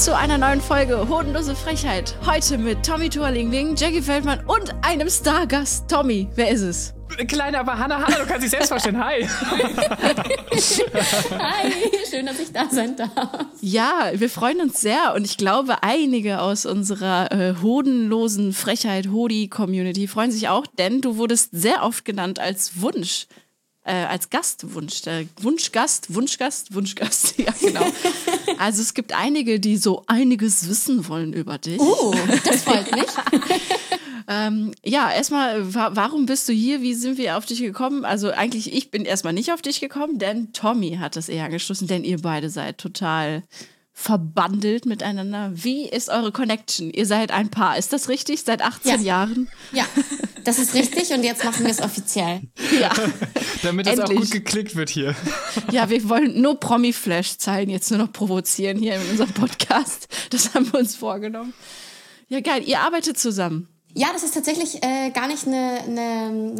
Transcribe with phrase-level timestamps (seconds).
[0.00, 2.16] zu einer neuen Folge Hodenlose Frechheit.
[2.24, 5.90] Heute mit Tommy Torlingling, Jackie Feldmann und einem Stargast.
[5.90, 6.94] Tommy, wer ist es?
[7.28, 8.98] Kleine, aber Hanna, Hanna, du kannst dich selbst vorstellen.
[8.98, 9.28] Hi.
[11.38, 11.72] Hi,
[12.08, 13.10] schön, dass ich da sein darf.
[13.60, 20.08] Ja, wir freuen uns sehr und ich glaube, einige aus unserer äh, hodenlosen Frechheit Hodi-Community
[20.08, 23.26] freuen sich auch, denn du wurdest sehr oft genannt als Wunsch.
[23.82, 27.86] Äh, als Gastwunsch, äh, Wunschgast, Wunschgast, Wunschgast, ja genau.
[28.58, 31.80] Also es gibt einige, die so einiges wissen wollen über dich.
[31.80, 32.14] Oh,
[32.44, 33.06] das freut mich.
[34.28, 36.82] Ähm, ja, erstmal, wa warum bist du hier?
[36.82, 38.04] Wie sind wir auf dich gekommen?
[38.04, 41.88] Also eigentlich, ich bin erstmal nicht auf dich gekommen, denn Tommy hat das eher angestoßen,
[41.88, 43.42] denn ihr beide seid total
[43.92, 45.50] verbandelt miteinander.
[45.52, 46.90] Wie ist eure Connection?
[46.90, 48.42] Ihr seid ein Paar, ist das richtig?
[48.42, 48.98] Seit 18 Ja.
[49.00, 49.48] Jahren?
[49.72, 49.84] Ja,
[50.44, 52.40] das ist richtig und jetzt machen wir es offiziell.
[52.80, 52.90] Ja.
[53.62, 55.14] Damit das auch gut geklickt wird hier.
[55.70, 60.08] ja, wir wollen nur Promi-Flash-Zeilen jetzt nur noch provozieren hier in unserem Podcast.
[60.30, 61.52] Das haben wir uns vorgenommen.
[62.28, 62.62] Ja, geil.
[62.64, 63.68] Ihr arbeitet zusammen.
[63.92, 66.00] Ja, das ist tatsächlich äh, gar nicht eine, eine,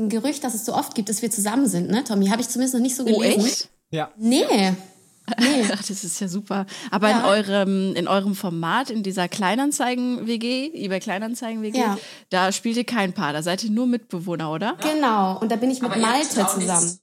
[0.02, 2.26] ein Gerücht, dass es so oft gibt, dass wir zusammen sind, ne, Tommy?
[2.26, 3.46] Habe ich zumindest noch nicht so Oh, gelesen.
[3.46, 3.68] echt?
[3.92, 4.10] Ja.
[4.18, 4.72] Nee.
[5.72, 6.66] Ach, das ist ja super.
[6.90, 7.26] Aber in Ja.
[7.28, 11.98] eurem, in eurem Format, in dieser Kleinanzeigen-WG, eBay Kleinanzeigen-WG, Ja.
[12.30, 14.76] da spielt ihr kein Paar, da seid ihr nur Mitbewohner, oder?
[14.82, 15.38] Genau.
[15.38, 16.98] Und da bin ich mit Malte zusammen.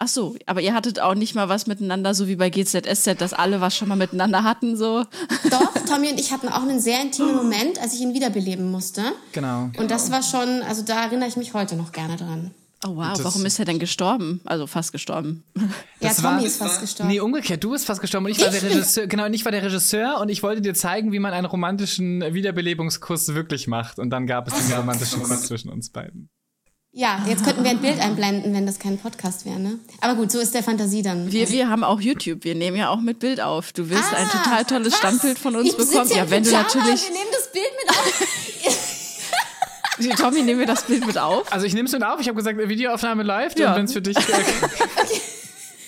[0.00, 3.32] Ach so, aber ihr hattet auch nicht mal was miteinander, so wie bei GZSZ, dass
[3.32, 5.04] alle was schon mal miteinander hatten, so.
[5.50, 9.02] Doch, Tommy und ich hatten auch einen sehr intimen Moment, als ich ihn wiederbeleben musste.
[9.32, 9.70] Genau.
[9.76, 12.52] Und das war schon, also da erinnere ich mich heute noch gerne dran.
[12.86, 14.40] Oh wow, Das- warum ist er denn gestorben?
[14.44, 15.42] Also fast gestorben.
[16.00, 17.10] Ja, Das Tommy war- ist fast gestorben.
[17.12, 19.34] Nee, umgekehrt, du bist fast gestorben und ich war Ich der bin- Regisseur, genau, und
[19.34, 23.66] ich war der Regisseur und ich wollte dir zeigen, wie man einen romantischen Wiederbelebungskuss wirklich
[23.66, 26.28] macht und dann gab es diesen romantischen Kuss zwischen uns beiden.
[26.92, 29.78] Ja, jetzt könnten wir ein Bild einblenden, wenn das kein Podcast wäre, ne?
[30.00, 31.30] Aber gut, so ist der Fantasie dann.
[31.30, 33.72] Wir, wir haben auch YouTube, wir nehmen ja auch mit Bild auf.
[33.72, 34.98] Du wirst ein Ah, total tolles was?
[34.98, 36.10] Standbild von uns ich bekommen.
[36.14, 37.02] Ja, im wenn du Pyjama, natürlich.
[37.04, 38.94] Wir nehmen das Bild mit auf.
[40.18, 41.52] Tommy, nehmen wir das Bild mit auf?
[41.52, 43.70] Also ich nehme es mit auf, ich habe gesagt, Videoaufnahme läuft Ja.
[43.70, 44.16] und wenn es für dich...
[44.16, 44.22] Äh,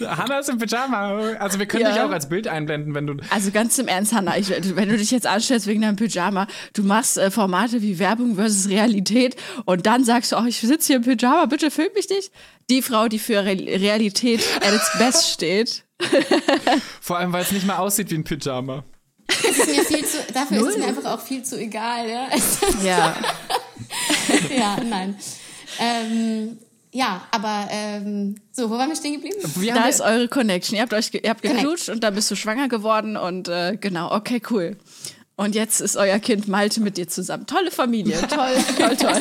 [0.06, 1.34] Hanna ist im Pyjama.
[1.38, 1.92] Also wir können Ja.
[1.92, 3.16] dich auch als Bild einblenden, wenn du...
[3.30, 6.82] Also ganz im Ernst, Hannah, ich, wenn du dich jetzt anstellst wegen deinem Pyjama, du
[6.82, 10.96] machst äh, Formate wie Werbung versus Realität und dann sagst du, oh, ich sitze hier
[10.96, 12.32] im Pyjama, bitte film mich nicht.
[12.70, 15.84] Die Frau, die für Re Realität at its best steht.
[17.02, 18.84] Vor allem, weil es nicht mal aussieht wie ein Pyjama.
[19.26, 22.26] Das ist mir viel zu, dafür ist es mir einfach auch viel zu egal, ja.
[22.84, 23.16] Ja.
[24.56, 25.16] ja, nein.
[25.78, 26.58] Ähm,
[26.92, 29.36] ja, aber ähm, so, wo waren wir stehen geblieben?
[29.56, 30.76] Wir Da ist eure Connection.
[30.76, 31.60] Ihr habt euch ge ihr habt Connect.
[31.60, 34.76] geknutscht und dann bist du schwanger geworden und äh, genau, okay, cool.
[35.36, 37.46] Und jetzt ist euer Kind Malte mit dir zusammen.
[37.46, 39.20] Tolle Familie, toll, toll, toll.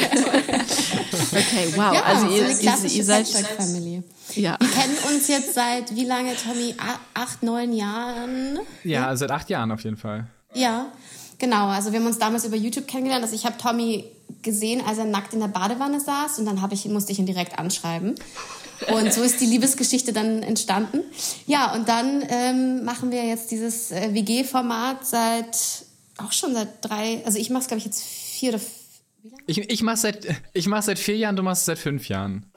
[1.31, 1.93] Okay, wow.
[1.93, 4.03] Ja, also so ihr, eine ihr, ihr seid Patchwork-Family.
[4.35, 4.57] ja.
[4.59, 6.75] Wir kennen uns jetzt seit, wie lange, Tommy?
[6.77, 8.59] A acht, neun Jahren?
[8.83, 10.27] ja, seit acht Jahren auf jeden Fall.
[10.55, 10.91] Ja,
[11.39, 11.67] genau.
[11.67, 13.23] Also wir haben uns damals über YouTube kennengelernt.
[13.23, 14.05] Also ich habe Tommy
[14.43, 17.57] gesehen, als er nackt in der Badewanne saß und dann ich, musste ich ihn direkt
[17.57, 18.15] anschreiben.
[18.95, 21.01] Und so ist die Liebesgeschichte dann entstanden.
[21.47, 25.57] Ja, und dann ähm, machen wir jetzt dieses äh, WG-Format seit,
[26.17, 28.69] auch schon seit drei, also ich mache es glaube ich jetzt vier oder f-
[29.47, 32.48] Ich, ich mach's seit ich mach's seit vier Jahren, du machst es seit fünf Jahren.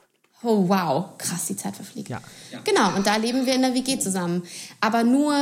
[0.43, 1.17] Oh, wow.
[1.17, 2.09] Krass, die Zeit verfliegt.
[2.09, 2.19] Ja.
[2.65, 4.43] Genau, und da leben wir in der WG zusammen.
[4.81, 5.33] Aber nur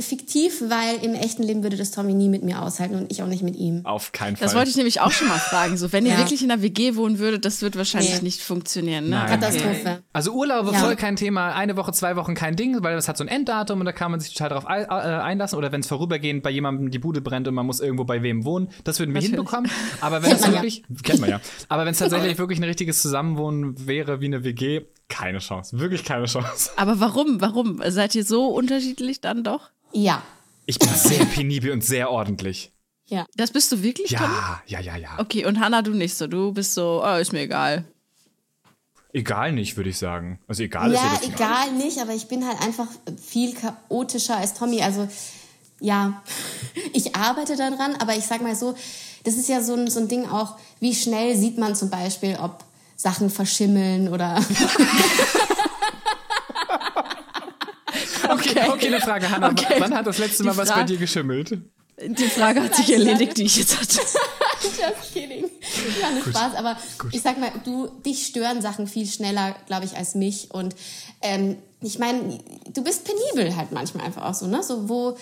[0.00, 3.26] fiktiv, weil im echten Leben würde das Tommy nie mit mir aushalten und ich auch
[3.26, 3.84] nicht mit ihm.
[3.84, 4.46] Auf keinen Fall.
[4.46, 5.76] Das wollte ich nämlich auch schon mal fragen.
[5.76, 6.18] So, wenn ihr Ja.
[6.18, 8.22] wirklich in einer WG wohnen würdet, das wird wahrscheinlich Nee.
[8.22, 9.04] nicht funktionieren.
[9.04, 9.10] Ne?
[9.16, 9.28] Nein.
[9.28, 10.02] Katastrophe.
[10.12, 10.78] Also Urlaube Ja.
[10.78, 13.80] voll kein Thema, eine Woche, zwei Wochen kein Ding, weil das hat so ein Enddatum
[13.80, 15.56] und da kann man sich total darauf ei- äh, einlassen.
[15.58, 18.44] Oder wenn es vorübergehend bei jemandem die Bude brennt und man muss irgendwo bei wem
[18.44, 19.36] wohnen, das würden wir Natürlich.
[19.36, 19.70] hinbekommen.
[20.00, 21.40] Aber wenn es wirklich, kennt man ja.
[21.68, 24.49] Aber wenn es tatsächlich wirklich ein richtiges Zusammenwohnen wäre wie eine WG,
[25.08, 26.70] keine Chance, wirklich keine Chance.
[26.76, 27.40] Aber warum?
[27.40, 27.82] Warum?
[27.88, 29.70] Seid ihr so unterschiedlich dann doch?
[29.92, 30.22] Ja.
[30.66, 32.72] Ich bin sehr penibel und sehr ordentlich.
[33.06, 33.26] Ja.
[33.34, 34.32] Das bist du wirklich, Tommy?
[34.32, 35.18] Ja, ja, ja, ja.
[35.18, 36.28] Okay, und Hannah, du nicht so.
[36.28, 37.84] Du bist so, oh, ist mir egal.
[39.12, 40.38] Egal nicht, würde ich sagen.
[40.46, 41.34] Also egal ist Ja, jedes Mal.
[41.34, 42.86] egal nicht, aber ich bin halt einfach
[43.20, 44.80] viel chaotischer als Tommy.
[44.82, 45.08] Also,
[45.80, 46.22] ja,
[46.92, 48.76] ich arbeite daran, aber ich sag mal so,
[49.24, 52.38] das ist ja so ein, so ein Ding auch, wie schnell sieht man zum Beispiel,
[52.40, 52.62] ob
[53.00, 54.40] Sachen verschimmeln oder.
[58.32, 59.50] Okay, okay, eine Frage, Hannah.
[59.50, 59.74] Okay.
[59.78, 61.58] Wann hat das letzte Mal was bei dir geschimmelt?
[62.00, 63.98] die Frage hat sich erledigt, die ich jetzt hatte.
[64.62, 65.46] Just kidding.
[66.00, 66.76] Ja, nur Spaß, aber
[67.10, 70.52] ich sag mal, du, dich stören Sachen viel schneller, glaube ich, als mich.
[70.52, 70.76] Und
[71.22, 72.38] ähm, ich meine,
[72.72, 74.62] du bist penibel halt manchmal einfach auch so, ne?
[74.62, 75.18] So, wo,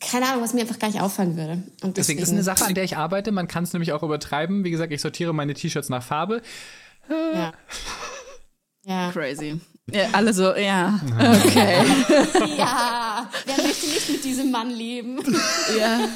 [0.00, 1.62] keine Ahnung, was mir einfach gar nicht auffallen würde.
[1.82, 3.32] Und Deswegen deswegen, ist eine Sache, an der ich arbeite.
[3.32, 4.64] Man kann es nämlich auch übertreiben.
[4.64, 6.40] Wie gesagt, ich sortiere meine T-Shirts nach Farbe.
[7.10, 7.52] Ja.
[8.84, 9.10] ja.
[9.12, 9.60] Crazy.
[9.92, 11.84] Ja, alle so, ja, okay.
[12.56, 15.18] ja, wer möchte nicht mit diesem Mann leben?
[15.76, 16.08] ja.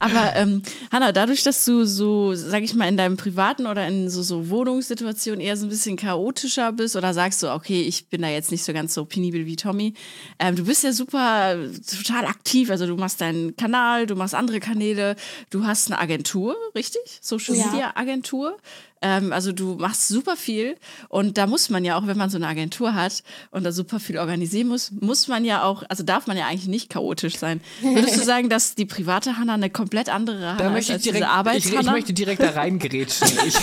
[0.00, 0.62] Aber ähm,
[0.92, 4.48] Hanna, dadurch, dass du so, sag ich mal, in deinem privaten oder in so, so
[4.48, 8.52] Wohnungssituationen eher so ein bisschen chaotischer bist oder sagst du, okay, ich bin da jetzt
[8.52, 9.94] nicht so ganz so penibel wie Tommy,
[10.38, 11.56] ähm, du bist ja super,
[11.90, 12.70] total aktiv.
[12.70, 15.16] Also du machst deinen Kanal, du machst andere Kanäle,
[15.50, 17.02] du hast eine Agentur, richtig?
[17.20, 17.66] Social Ja.
[17.66, 18.56] Media Agentur.
[19.02, 20.76] Ähm, also du machst super viel
[21.08, 24.00] und da muss man ja auch, wenn man so eine Agentur hat und da super
[24.00, 27.60] viel organisieren muss, muss man ja auch, also darf man ja eigentlich nicht chaotisch sein.
[27.80, 31.56] Würdest du sagen, dass die private Hanna eine komplett andere Hanna ist als diese direkt,
[31.56, 33.28] ich, ich möchte direkt da reingerätschen.
[33.48, 33.54] Ich,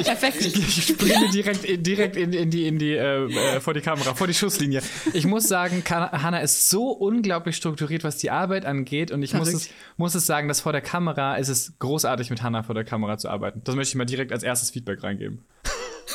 [0.00, 0.40] ich, Perfekt.
[0.40, 3.80] Ich, ich springe direkt, in, direkt in, in die, in die äh, äh, vor die
[3.80, 4.82] Kamera, vor die Schusslinie.
[5.12, 9.10] Ich muss sagen, Hannah ist so unglaublich strukturiert, was die Arbeit angeht.
[9.10, 12.42] Und ich muss es, muss es sagen, dass vor der Kamera ist es großartig, mit
[12.42, 13.62] Hannah vor der Kamera zu arbeiten.
[13.64, 15.44] Das möchte ich mal direkt als erstes Feedback reingeben.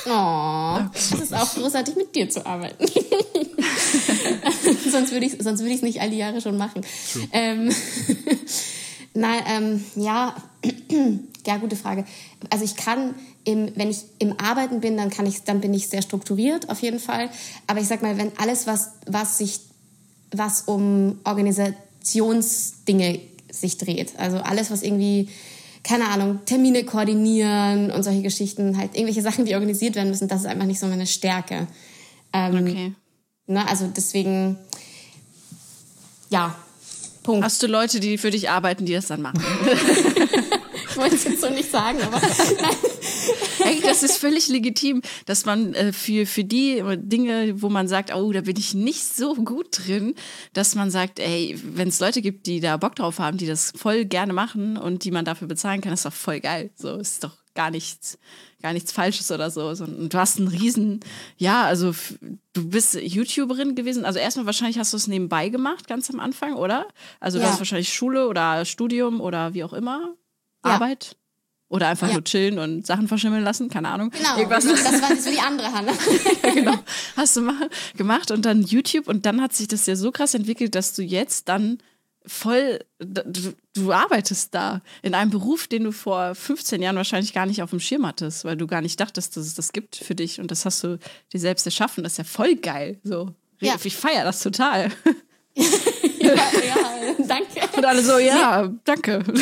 [0.06, 2.86] Oh, es ist auch großartig, mit dir zu arbeiten.
[4.92, 6.86] sonst würde ich es sonst würde ich es nicht all die Jahre schon machen.
[7.34, 7.69] Ähm,
[9.13, 10.36] Nein, ähm, ja,
[11.46, 12.06] ja, gute Frage.
[12.50, 15.90] Also ich kann, im, wenn ich im Arbeiten bin, dann kann ich, dann bin ich
[15.90, 17.30] sehr strukturiert auf jeden Fall.
[17.68, 19.60] Aber ich sag mal, wenn alles, was, was sich,
[20.31, 23.19] was um Organisationsdinge
[23.52, 25.30] sich dreht, also alles, was irgendwie,
[25.89, 30.41] keine Ahnung, Termine koordinieren und solche Geschichten, halt irgendwelche Sachen, die organisiert werden müssen, das
[30.41, 31.65] ist einfach nicht so meine Stärke.
[32.31, 32.94] Ähm, Okay.
[33.47, 34.56] ne, also deswegen,
[36.30, 36.56] ja,
[37.24, 37.44] Punkt.
[37.44, 39.41] Hast du Leute, die für dich arbeiten, die das dann machen?
[40.91, 42.19] Ich wollte es jetzt so nicht sagen, aber
[43.66, 48.14] Ey, das ist völlig legitim, dass man äh, für, für die Dinge, wo man sagt,
[48.14, 50.16] oh, da bin ich nicht so gut drin,
[50.54, 53.74] dass man sagt, ey, wenn es Leute gibt, die da Bock drauf haben, die das
[53.76, 56.72] voll gerne machen und die man dafür bezahlen kann, ist doch voll geil.
[56.76, 58.18] So ist doch gar nichts,
[58.62, 59.68] gar nichts Falsches oder so.
[59.68, 61.02] Und du hast einen riesen,
[61.38, 61.94] ja, also
[62.54, 64.06] du bist YouTuberin gewesen.
[64.06, 66.88] Also erstmal wahrscheinlich hast du es nebenbei gemacht, ganz am Anfang, oder?
[67.20, 67.52] Also du Ja.
[67.52, 70.16] hast wahrscheinlich Schule oder Studium oder wie auch immer,
[70.66, 70.72] Ja.
[70.76, 71.18] Arbeit.
[71.69, 72.13] Oder einfach Ja.
[72.13, 74.10] nur chillen und Sachen verschimmeln lassen, keine Ahnung.
[74.10, 74.66] genau, Irgendwas.
[74.66, 75.92] das war so die andere Hanna.
[76.44, 76.74] Ja, genau.
[77.16, 77.54] Hast du mach,
[77.95, 81.04] gemacht und dann YouTube und dann hat sich das ja so krass entwickelt, dass du
[81.04, 81.77] jetzt dann
[82.25, 87.45] voll, du, du arbeitest da in einem Beruf, den du vor 15 Jahren wahrscheinlich gar
[87.45, 90.16] nicht auf dem Schirm hattest, weil du gar nicht dachtest, dass es das gibt für
[90.16, 90.98] dich und das hast du
[91.31, 92.04] dir selbst erschaffen.
[92.04, 92.99] Das ist ja voll geil.
[93.04, 93.33] So.
[93.59, 93.76] Ja.
[93.83, 94.90] Ich feiere das total.
[95.54, 97.78] ja, ja, danke.
[97.78, 99.23] Und alle so, ja, danke.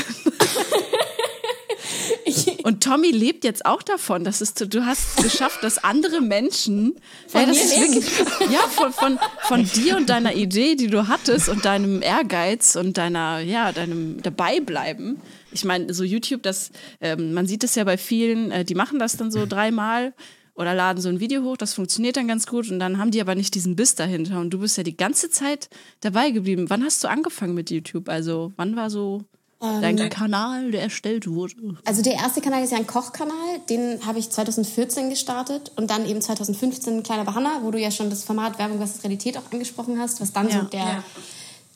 [2.64, 4.24] Und Tommy lebt jetzt auch davon.
[4.24, 6.96] Das ist, du hast geschafft, dass andere Menschen.
[7.28, 8.06] Von ja, wirklich,
[8.52, 12.98] ja, von, von, von dir und deiner Idee, die du hattest und deinem Ehrgeiz und
[12.98, 15.22] deiner, ja, deinem Dabeibleiben.
[15.52, 16.72] Ich meine, so YouTube, das,
[17.02, 20.14] ähm, man sieht das ja bei vielen, äh, die machen das dann so dreimal
[20.58, 23.22] oder laden so ein Video hoch, das funktioniert dann ganz gut und dann haben die
[23.22, 25.70] aber nicht diesen Biss dahinter und du bist ja die ganze Zeit
[26.02, 26.70] dabei geblieben.
[26.70, 28.10] Wann hast du angefangen mit YouTube?
[28.10, 29.24] Also, wann war so
[29.60, 31.54] dein Kanal, der erstellt wurde?
[31.86, 36.06] Also der erste Kanal ist ja ein Kochkanal, den habe ich 2014 gestartet und dann
[36.08, 40.00] eben 2015 Kleiner Bahana, wo du ja schon das Format Werbung versus Realität auch angesprochen
[40.00, 40.60] hast, was dann Ja.
[40.62, 41.04] so der, Ja.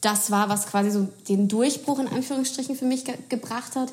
[0.01, 3.91] das war, was quasi so den Durchbruch in Anführungsstrichen für mich ge gebracht hat.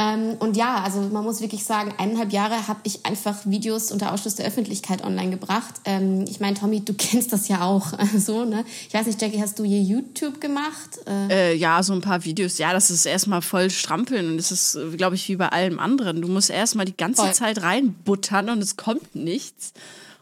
[0.00, 4.12] Ähm, und ja, also man muss wirklich sagen, eineinhalb Jahre habe ich einfach Videos unter
[4.12, 5.74] Ausschluss der Öffentlichkeit online gebracht.
[5.84, 8.64] Ähm, ich meine, Tommy, du kennst das ja auch so, ne?
[8.86, 11.00] Ich weiß nicht, Jackie, hast du je YouTube gemacht?
[11.06, 12.58] Äh, Äh, ja, so ein paar Videos.
[12.58, 16.22] Ja, das ist erstmal voll strampeln und das ist, glaube ich, wie bei allem anderen.
[16.22, 17.34] Du musst erstmal die ganze Voll.
[17.34, 19.72] Zeit reinbuttern und es kommt nichts.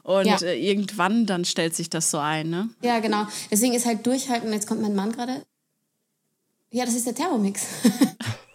[0.03, 0.39] Und Ja.
[0.39, 2.71] äh, irgendwann dann stellt sich das so ein, ne?
[2.81, 3.27] Ja, genau.
[3.51, 4.51] Deswegen ist halt durchhalten.
[4.55, 5.43] Jetzt kommt mein Mann gerade.
[6.73, 7.63] Ja, das ist der Thermomix.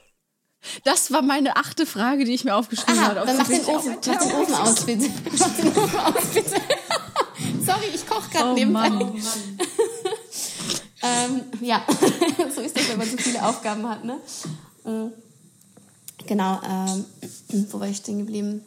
[0.83, 3.23] Das war meine achte Frage, die ich mir aufgeschrieben hatte.
[3.25, 5.09] dann mach den Ofen, auch mach den Ofen aus, bitte.
[5.39, 6.55] Mach den Ofen aus, bitte.
[7.65, 8.89] Sorry, ich koche gerade Oh nebenbei.
[8.89, 9.13] Mann.
[11.03, 11.83] Ähm, ja,
[12.55, 14.17] so ist das, wenn man so viele Aufgaben hat, ne?
[14.83, 15.11] Mhm.
[16.27, 17.05] Genau, ähm,
[17.71, 18.63] wo war ich stehen geblieben?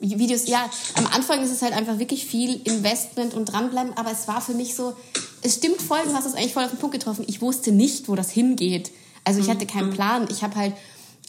[0.00, 4.26] Videos, ja, am Anfang ist es halt einfach wirklich viel Investment und dranbleiben, aber es
[4.28, 4.96] war für mich so,
[5.42, 7.24] es stimmt voll, du hast es eigentlich voll auf den Punkt getroffen.
[7.28, 8.90] Ich wusste nicht, wo das hingeht.
[9.24, 10.26] Also ich hatte keinen Plan.
[10.30, 10.72] Ich habe halt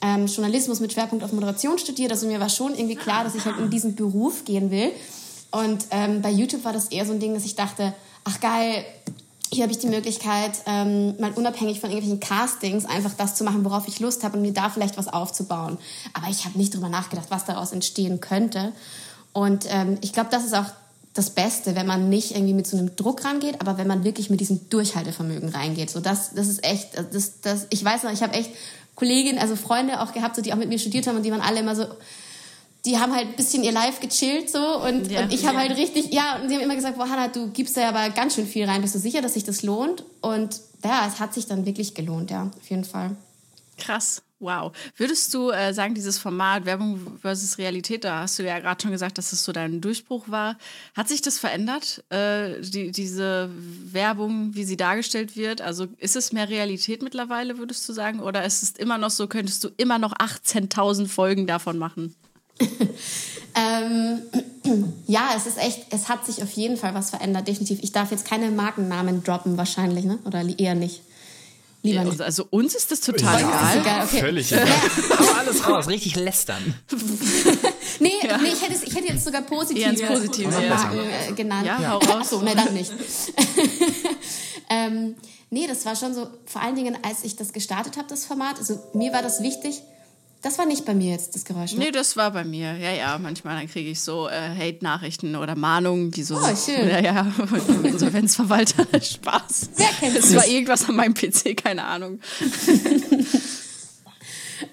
[0.01, 3.45] ähm, Journalismus mit Schwerpunkt auf Moderation studiert, also mir war schon irgendwie klar, dass ich
[3.45, 4.91] halt in diesen Beruf gehen will.
[5.51, 8.83] Und ähm, bei YouTube war das eher so ein Ding, dass ich dachte, ach geil,
[9.53, 13.63] hier habe ich die Möglichkeit, ähm, mal unabhängig von irgendwelchen Castings einfach das zu machen,
[13.63, 15.77] worauf ich Lust habe und mir da vielleicht was aufzubauen.
[16.13, 18.73] Aber ich habe nicht drüber nachgedacht, was daraus entstehen könnte.
[19.31, 20.65] Und ähm, ich glaube, das ist auch
[21.13, 24.31] das Beste, wenn man nicht irgendwie mit so einem Druck rangeht, aber wenn man wirklich
[24.31, 25.91] mit diesem Durchhaltevermögen reingeht.
[25.91, 28.49] So das, das ist echt, das, das, ich weiß noch, ich habe echt
[28.95, 31.41] Kolleginnen, also Freunde auch gehabt, so, die auch mit mir studiert haben und die waren
[31.41, 31.85] alle immer so,
[32.85, 35.67] die haben halt ein bisschen ihr Live gechillt so und, ja, und ich habe ja.
[35.67, 38.35] halt richtig, ja, und sie haben immer gesagt, boah, Hannah, du gibst da aber ganz
[38.35, 38.81] schön viel rein.
[38.81, 40.03] Bist du sicher, dass sich das lohnt?
[40.21, 43.15] Und ja, es hat sich dann wirklich gelohnt, ja, auf jeden Fall.
[43.83, 44.21] Krass.
[44.39, 44.73] Wow.
[44.97, 48.91] Würdest du äh, sagen, dieses Format Werbung versus Realität, da hast du ja gerade schon
[48.91, 50.57] gesagt, dass es so dein Durchbruch war.
[50.95, 55.61] Hat sich das verändert, äh, die, diese Werbung, wie sie dargestellt wird?
[55.61, 58.19] Also ist es mehr Realität mittlerweile, würdest du sagen?
[58.19, 62.13] Oder ist es immer noch so, könntest du immer noch 18.000 Folgen davon machen?
[63.55, 64.21] ähm,
[65.07, 67.79] ja, es ist echt, es hat sich auf jeden Fall was verändert, definitiv.
[67.81, 70.19] Ich darf jetzt keine Markennamen droppen, wahrscheinlich, ne?
[70.25, 71.01] Oder eher nicht.
[71.83, 72.21] Lieber nicht.
[72.21, 74.05] Also uns ist das total ja, egal.
[74.05, 74.19] Okay.
[74.21, 74.67] Völlig egal.
[74.67, 75.33] Ja.
[75.37, 76.73] alles raus, richtig lästern.
[77.99, 78.37] nee, ja.
[78.37, 81.67] nee ich, hätte, ich hätte jetzt sogar positive, Eher positive Marken äh, genannt.
[81.67, 82.09] Ja, hau raus.
[82.09, 82.93] Achso, ne, dann nicht.
[84.69, 85.15] ähm,
[85.49, 88.59] nee, das war schon so, vor allen Dingen, als ich das gestartet habe, das Format,
[88.59, 89.81] also mir war das wichtig,
[90.43, 91.71] das war nicht bei mir jetzt, das Geräusch.
[91.71, 91.85] Ne?
[91.85, 92.75] Nee, das war bei mir.
[92.77, 96.35] Ja, ja, manchmal dann kriege ich so äh, Hate-Nachrichten oder Mahnungen, die so.
[96.35, 96.89] Oh, schön.
[96.89, 97.33] Ja, ja,
[97.83, 99.69] Insolvenzverwalter, Spaß.
[99.77, 102.19] Wer kennt Es war irgendwas an meinem PC, keine Ahnung.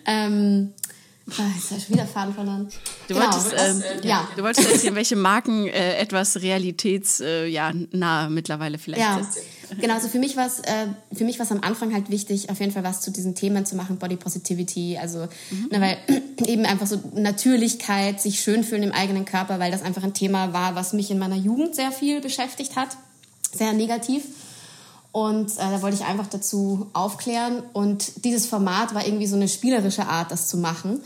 [0.06, 0.72] ähm,
[1.38, 2.68] ah, jetzt habe ich wieder Faden verloren.
[3.06, 4.08] Du, genau, wolltest, ähm, ja.
[4.08, 4.28] ja.
[4.34, 7.72] du wolltest erzählen, welche Marken äh, etwas realitätsnah äh, ja,
[8.28, 9.22] mittlerweile vielleicht ja.
[9.22, 9.44] sind.
[9.78, 12.60] Genau, also für mich war es äh, für mich war am Anfang halt wichtig, auf
[12.60, 15.68] jeden Fall was zu diesen Themen zu machen, Body Positivity, also mhm.
[15.70, 15.98] ne, weil
[16.46, 20.52] eben einfach so Natürlichkeit, sich schön fühlen im eigenen Körper, weil das einfach ein Thema
[20.52, 22.96] war, was mich in meiner Jugend sehr viel beschäftigt hat,
[23.52, 24.24] sehr negativ.
[25.12, 27.62] Und äh, da wollte ich einfach dazu aufklären.
[27.72, 31.00] Und dieses Format war irgendwie so eine spielerische Art, das zu machen.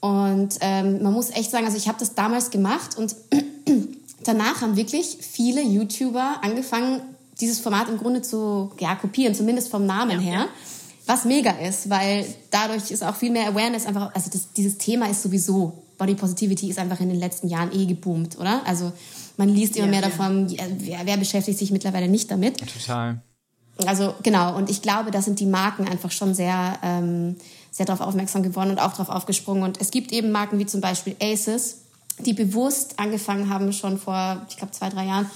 [0.00, 3.16] Und ähm, man muss echt sagen, also ich habe das damals gemacht und
[4.24, 7.00] danach haben wirklich viele YouTuber angefangen,
[7.40, 10.40] dieses Format im Grunde zu ja, kopieren, zumindest vom Namen ja, her.
[10.40, 10.48] Ja.
[11.06, 15.10] Was mega ist, weil dadurch ist auch viel mehr Awareness einfach, also das, dieses Thema
[15.10, 18.62] ist sowieso, Body Positivity ist einfach in den letzten Jahren eh geboomt, oder?
[18.66, 18.92] Also
[19.36, 22.58] man liest immer ja, mehr davon, wer, wer beschäftigt sich mittlerweile nicht damit.
[22.58, 23.20] Total.
[23.86, 27.36] Also genau, und ich glaube, da sind die Marken einfach schon sehr, ähm,
[27.70, 29.64] sehr darauf aufmerksam geworden und auch darauf aufgesprungen.
[29.64, 31.78] Und es gibt eben Marken wie zum Beispiel Aces,
[32.20, 35.28] die bewusst angefangen haben, schon vor, ich glaube, zwei, drei Jahren,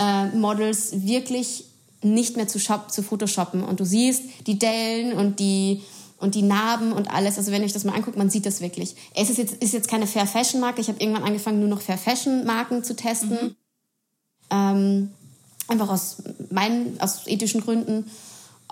[0.00, 1.66] äh, Models wirklich
[2.02, 3.62] nicht mehr zu, shop, zu photoshoppen.
[3.62, 5.82] Und du siehst die Dellen und die,
[6.18, 7.36] und die Narben und alles.
[7.36, 8.96] Also wenn euch das mal anguckt, man sieht das wirklich.
[9.14, 10.80] Es ist jetzt, ist jetzt keine Fair Fashion Marke.
[10.80, 13.30] Ich habe irgendwann angefangen, nur noch Fair Fashion Marken zu testen.
[13.30, 13.56] Mhm.
[14.50, 15.10] Ähm,
[15.68, 16.16] einfach aus
[16.50, 18.10] meinen, aus ethischen Gründen.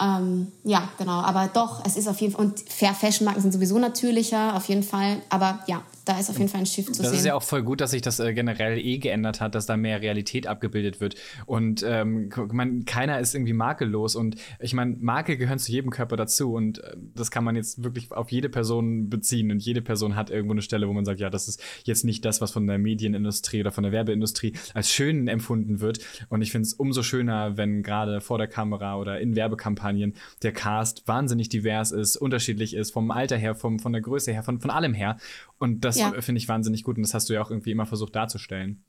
[0.01, 1.21] Ähm, ja, genau.
[1.21, 4.69] Aber doch, es ist auf jeden Fall, und Fair Fashion Marken sind sowieso natürlicher, auf
[4.69, 5.21] jeden Fall.
[5.29, 7.05] Aber ja, da ist auf jeden Fall ein Shift zu das sehen.
[7.11, 9.67] Das ist ja auch voll gut, dass sich das äh, generell eh geändert hat, dass
[9.67, 11.17] da mehr Realität abgebildet wird.
[11.45, 14.17] Und ähm, man, keiner ist irgendwie makellos.
[14.17, 16.55] Und ich meine, Makel gehören zu jedem Körper dazu.
[16.55, 19.51] Und äh, das kann man jetzt wirklich auf jede Person beziehen.
[19.51, 22.25] Und jede Person hat irgendwo eine Stelle, wo man sagt, ja, das ist jetzt nicht
[22.25, 25.99] das, was von der Medienindustrie oder von der Werbeindustrie als schön empfunden wird.
[26.31, 30.53] Und ich finde es umso schöner, wenn gerade vor der Kamera oder in Werbekampagnen der
[30.53, 34.59] Cast wahnsinnig divers ist, unterschiedlich ist, vom Alter her, vom, von der Größe her, von,
[34.59, 35.19] von allem her.
[35.59, 36.13] Und das ja.
[36.21, 38.85] finde ich wahnsinnig gut und das hast du ja auch irgendwie immer versucht darzustellen.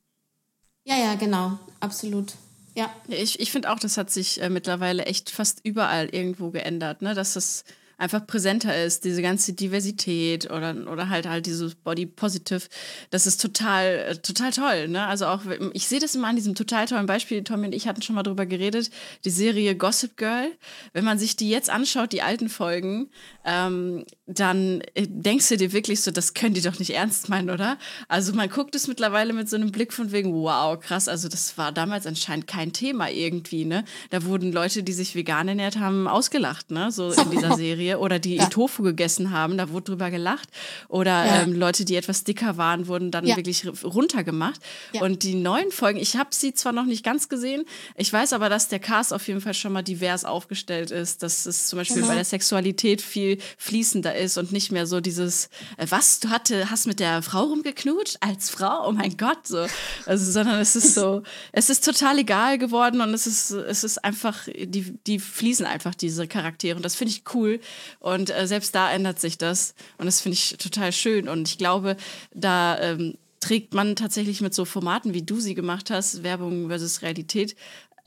[0.83, 2.33] Ja, ja, genau, absolut.
[2.75, 2.89] Ja.
[3.07, 7.13] Ich, ich finde auch, das hat sich äh, mittlerweile echt fast überall irgendwo geändert, ne?
[7.13, 7.63] dass das
[7.99, 12.61] einfach präsenter ist, diese ganze Diversität oder, oder halt halt dieses Body Positive,
[13.09, 14.87] das ist total, äh, total toll.
[14.87, 15.05] Ne?
[15.05, 15.41] Also auch,
[15.73, 18.23] ich sehe das immer an diesem total tollen Beispiel, Tommy und ich hatten schon mal
[18.23, 18.89] drüber geredet,
[19.25, 20.49] die Serie Gossip Girl.
[20.93, 23.09] Wenn man sich die jetzt anschaut, die alten Folgen,
[23.45, 27.49] ähm, dann äh, denkst du dir wirklich so, das können die doch nicht ernst meinen,
[27.49, 27.77] oder?
[28.07, 31.57] Also man guckt es mittlerweile mit so einem Blick von wegen, wow, krass, also das
[31.57, 33.83] war damals anscheinend kein Thema irgendwie, ne?
[34.09, 36.91] Da wurden Leute, die sich vegan ernährt haben, ausgelacht, ne?
[36.91, 37.69] So in dieser Serie.
[37.79, 38.45] Serie oder die ja.
[38.45, 40.49] Tofu gegessen haben, da wurde drüber gelacht.
[40.87, 41.41] Oder ja.
[41.43, 43.35] ähm, Leute, die etwas dicker waren, wurden dann ja.
[43.35, 44.59] wirklich runtergemacht.
[44.99, 48.49] Und die neuen Folgen, ich habe sie zwar noch nicht ganz gesehen, ich weiß aber,
[48.49, 51.97] dass der Cast auf jeden Fall schon mal divers aufgestellt ist, dass es zum Beispiel
[51.97, 52.09] genau.
[52.09, 56.69] bei der Sexualität viel fließender ist und nicht mehr so dieses, äh, was, du hatte,
[56.69, 58.87] hast mit der Frau rumgeknutscht als Frau?
[58.87, 59.65] Oh mein Gott, so.
[60.05, 64.03] Also, sondern es ist so, es ist total egal geworden und es ist, es ist
[64.03, 67.59] einfach, die, die fließen einfach diese Charaktere und das finde ich cool,
[67.99, 69.73] und äh, selbst da ändert sich das.
[69.97, 71.27] Und das finde ich total schön.
[71.27, 71.95] Und ich glaube,
[72.33, 77.01] da ähm, trägt man tatsächlich mit so Formaten, wie du sie gemacht hast, Werbung versus
[77.01, 77.55] Realität,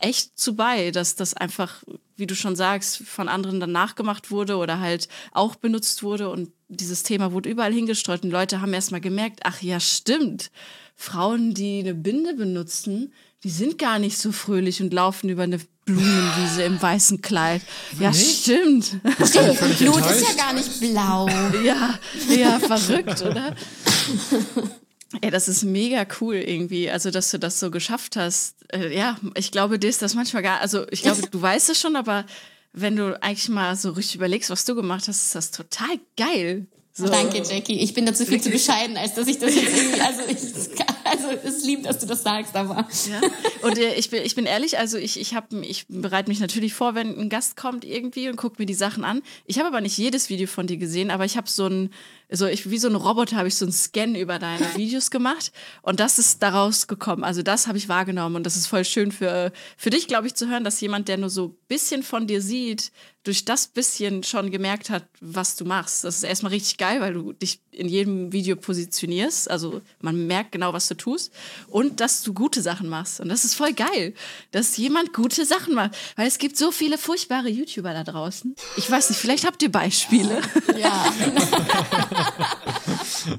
[0.03, 1.83] echt zu bei, dass das einfach,
[2.17, 6.51] wie du schon sagst, von anderen dann nachgemacht wurde oder halt auch benutzt wurde und
[6.69, 10.51] dieses Thema wurde überall hingestreut und Leute haben erstmal gemerkt, ach ja, stimmt.
[10.97, 13.13] Frauen, die eine Binde benutzen,
[13.45, 17.63] die sind gar nicht so fröhlich und laufen über eine Blumenwiese im weißen Kleid.
[17.99, 18.43] Ja, Nicht?
[18.43, 18.85] stimmt.
[19.25, 21.29] Stimmt, Blut ist ja gar nicht blau.
[21.65, 23.55] Ja, ja, verrückt, oder?
[25.23, 28.57] Ja, das ist mega cool irgendwie, also dass du das so geschafft hast.
[28.73, 31.81] Äh, ja, ich glaube, dir ist das manchmal gar, also ich glaube, du weißt es
[31.81, 32.25] schon, aber
[32.73, 36.67] wenn du eigentlich mal so richtig überlegst, was du gemacht hast, ist das total geil.
[36.95, 37.09] So.
[37.09, 37.81] Danke, Jackie.
[37.81, 41.29] Ich bin dazu viel zu bescheiden, als dass ich das jetzt irgendwie, also ich, also
[41.43, 42.87] es ist lieb, dass du das sagst, aber.
[43.11, 43.21] Ja.
[43.63, 46.75] Und äh, ich, bin, ich bin ehrlich, also ich, ich, hab, ich bereite mich natürlich
[46.75, 49.23] vor, wenn ein Gast kommt irgendwie und gucke mir die Sachen an.
[49.47, 51.91] Ich habe aber nicht jedes Video von dir gesehen, aber ich habe so ein,
[52.33, 55.53] so ich, wie so ein Roboter habe ich so einen Scan über deine Videos gemacht
[55.83, 57.25] und das ist daraus gekommen.
[57.25, 60.35] Also das habe ich wahrgenommen und das ist voll schön für, für dich, glaube ich,
[60.35, 62.93] zu hören, dass jemand, der nur so ein bisschen von dir sieht,
[63.25, 66.03] durch das bisschen schon gemerkt hat, was du machst.
[66.03, 69.49] Das ist erstmal richtig geil, weil du dich in jedem Video positionierst.
[69.49, 71.33] Also man merkt genau, was du tust
[71.69, 73.21] und dass du gute Sachen machst.
[73.21, 74.15] Und das ist voll geil,
[74.51, 75.97] dass jemand gute Sachen macht.
[76.17, 78.57] Weil es gibt so viele furchtbare YouTuber da draußen.
[78.77, 80.41] Ich weiß nicht, vielleicht habt ihr Beispiele.
[80.77, 81.13] Ja.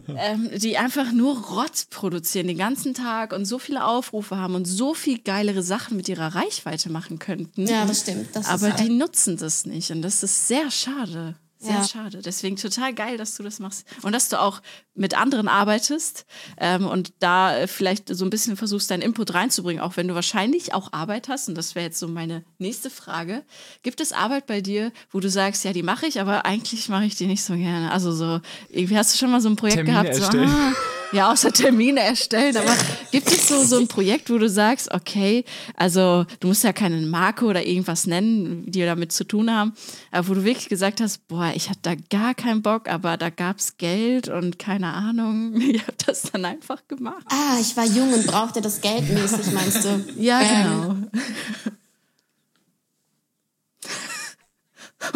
[0.07, 4.65] ähm, die einfach nur Rotz produzieren den ganzen Tag und so viele Aufrufe haben und
[4.65, 7.67] so viel geilere Sachen mit ihrer Reichweite machen könnten.
[7.67, 8.35] Ja, das stimmt.
[8.35, 11.35] Das aber die nutzen das nicht und das ist sehr schade.
[11.63, 11.83] Sehr Ja.
[11.87, 12.19] schade.
[12.21, 13.85] Deswegen total geil, dass du das machst.
[14.01, 14.61] Und dass du auch
[14.95, 16.25] mit anderen arbeitest
[16.57, 20.73] ähm, und da vielleicht so ein bisschen versuchst, deinen Input reinzubringen, auch wenn du wahrscheinlich
[20.73, 21.47] auch Arbeit hast.
[21.47, 23.43] Und das wäre jetzt so meine nächste Frage.
[23.81, 27.05] Gibt es Arbeit bei dir, wo du sagst, ja, die mache ich, aber eigentlich mache
[27.05, 27.91] ich die nicht so gerne?
[27.91, 30.49] Also so, irgendwie hast du schon mal so ein Projekt Termine gehabt, so, erstellen.
[30.49, 30.73] ah,
[31.13, 32.57] ja, außer Termine erstellen.
[32.57, 32.75] Aber
[33.11, 35.45] gibt es so, so ein Projekt, wo du sagst, okay,
[35.75, 39.73] also du musst ja keine Marke oder irgendwas nennen, die damit zu tun haben,
[40.11, 43.29] aber wo du wirklich gesagt hast, boah, ich hatte da gar keinen Bock, aber da
[43.29, 45.53] gab es Geld und keine Ahnung.
[45.73, 47.25] Ich habe das dann einfach gemacht.
[47.29, 50.05] Ah, ich war jung und brauchte das Geld mäßig, meinst du?
[50.17, 50.95] Ja, Ähm, genau.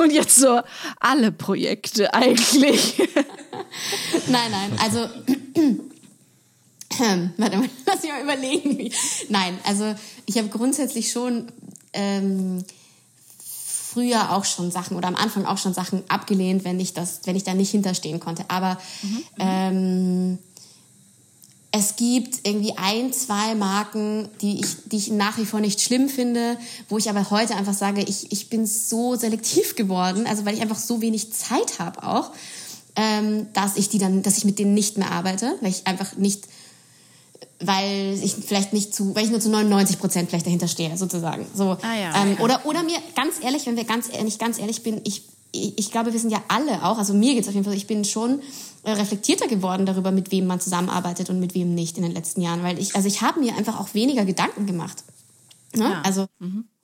[0.04, 0.62] Und jetzt so
[1.00, 2.98] alle Projekte eigentlich.
[4.28, 5.08] Nein, nein, also.
[7.00, 8.92] Ähm, Warte mal, lass mich mal überlegen.
[9.30, 9.94] Nein, also
[10.26, 11.48] ich habe grundsätzlich schon
[11.94, 12.64] ähm,
[13.40, 17.36] früher auch schon Sachen oder am Anfang auch schon Sachen abgelehnt, wenn ich das, wenn
[17.36, 18.46] ich da nicht hinterstehen konnte.
[18.48, 18.78] Aber
[19.40, 20.38] ähm,
[21.72, 26.10] es gibt irgendwie ein, zwei Marken, die ich, die ich nach wie vor nicht schlimm
[26.10, 26.58] finde,
[26.90, 30.62] wo ich aber heute einfach sage, ich, ich bin so selektiv geworden, also weil ich
[30.62, 32.32] einfach so wenig Zeit habe auch,
[32.98, 36.18] ähm, dass ich die dann, dass ich mit denen nicht mehr arbeite, weil ich einfach
[36.18, 36.48] nicht,
[37.60, 41.46] weil ich vielleicht nicht zu, weil ich nur zu 99 Prozent vielleicht dahinter stehe, sozusagen.
[41.54, 42.44] So, Ah ja, ähm, ja.
[42.44, 45.92] Oder, oder mir, ganz ehrlich, wenn wir ganz ehrlich, ganz ehrlich bin, ich, ich, ich
[45.92, 48.42] glaube, wir sind ja alle auch, also mir geht's auf jeden Fall, ich bin schon
[48.84, 52.42] äh, reflektierter geworden darüber, mit wem man zusammenarbeitet und mit wem nicht in den letzten
[52.42, 55.04] Jahren, weil ich, also ich habe mir einfach auch weniger Gedanken gemacht.
[55.76, 55.84] Ne?
[55.84, 56.02] Ja.
[56.02, 56.26] Also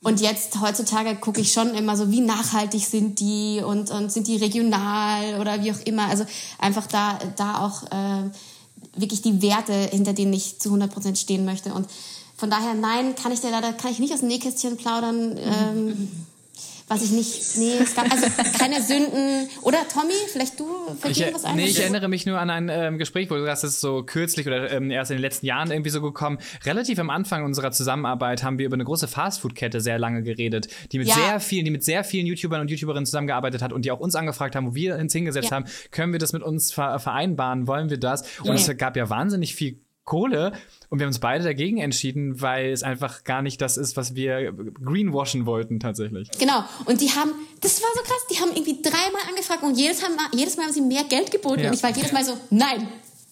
[0.03, 4.27] und jetzt heutzutage gucke ich schon immer so, wie nachhaltig sind die und, und sind
[4.27, 6.07] die regional oder wie auch immer.
[6.09, 6.25] Also
[6.59, 8.29] einfach da da auch äh,
[8.95, 11.73] wirklich die Werte, hinter denen ich zu 100 Prozent stehen möchte.
[11.73, 11.87] Und
[12.35, 15.37] von daher, nein, kann ich dir leider kann ich nicht aus dem Nähkästchen plaudern.
[15.37, 16.11] Ähm,
[16.87, 18.27] was ich nicht, nee, es gab also
[18.59, 19.49] keine Sünden.
[19.61, 20.67] Oder Tommy, vielleicht du,
[20.99, 21.55] fällt dir was ein?
[21.55, 24.03] nee, ich erinnere mich nur an ein ähm, Gespräch, wo du sagst, das ist so
[24.03, 26.37] kürzlich oder ähm, erst in den letzten Jahren irgendwie so gekommen.
[26.65, 30.99] Relativ am Anfang unserer Zusammenarbeit haben wir über eine große Fastfood-Kette sehr lange geredet, die
[30.99, 31.15] mit Ja.
[31.15, 34.15] sehr vielen, die mit sehr vielen YouTubern und YouTuberinnen zusammengearbeitet hat und die auch uns
[34.15, 35.55] angefragt haben, wo wir uns hingesetzt Ja.
[35.57, 38.23] haben, können wir das mit uns ver vereinbaren, wollen wir das?
[38.41, 38.53] Und Ja.
[38.55, 40.51] es gab ja wahnsinnig viel Kohle
[40.89, 44.15] und wir haben uns beide dagegen entschieden, weil es einfach gar nicht das ist, was
[44.15, 44.51] wir
[44.83, 46.29] greenwashen wollten tatsächlich.
[46.39, 46.63] Genau.
[46.85, 50.15] Und die haben, das war so krass, die haben irgendwie dreimal angefragt und jedes, haben,
[50.33, 51.61] jedes Mal haben sie mehr Geld geboten.
[51.61, 51.67] Ja.
[51.69, 52.87] Und ich war jedes Mal so, nein,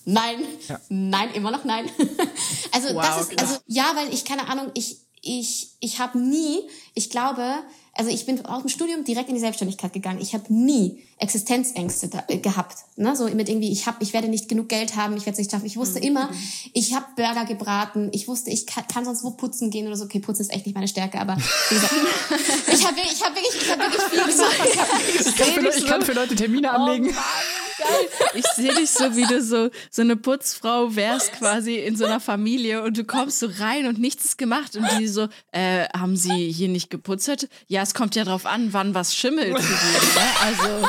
[0.05, 0.79] nein, Ja.
[0.89, 1.89] nein, immer noch nein.
[2.71, 6.61] also Wow, das ist, also ja, weil ich, keine Ahnung, ich, ich, ich habe nie,
[6.93, 7.43] ich glaube,
[7.93, 10.19] also ich bin aus dem Studium direkt in die Selbstständigkeit gegangen.
[10.21, 12.77] Ich habe nie Existenzängste da, äh, gehabt.
[12.95, 13.15] Ne?
[13.15, 15.51] So mit irgendwie, ich hab, ich werde nicht genug Geld haben, ich werde es nicht
[15.51, 15.65] schaffen.
[15.65, 16.29] Ich wusste immer,
[16.73, 20.05] ich habe Burger gebraten, ich wusste, ich kann, kann sonst wo putzen gehen oder so.
[20.05, 21.93] Okay, putzen ist echt nicht meine Stärke, aber wie gesagt,
[22.73, 24.55] ich habe ich hab wirklich, ich hab wirklich viel gemacht.
[24.65, 27.13] Ich hab, Ich kann, für, ich kann für Leute Termine anlegen.
[27.81, 28.29] Geil.
[28.35, 32.19] Ich sehe dich so, wie du so, so eine Putzfrau wärst quasi in so einer
[32.19, 36.15] Familie und du kommst so rein und nichts ist gemacht und die so, äh, haben
[36.15, 37.47] sie hier nicht geputzt?
[37.67, 39.57] Ja, es kommt ja drauf an, wann was schimmelt.
[39.59, 40.27] für die, Ne?
[40.41, 40.87] Also,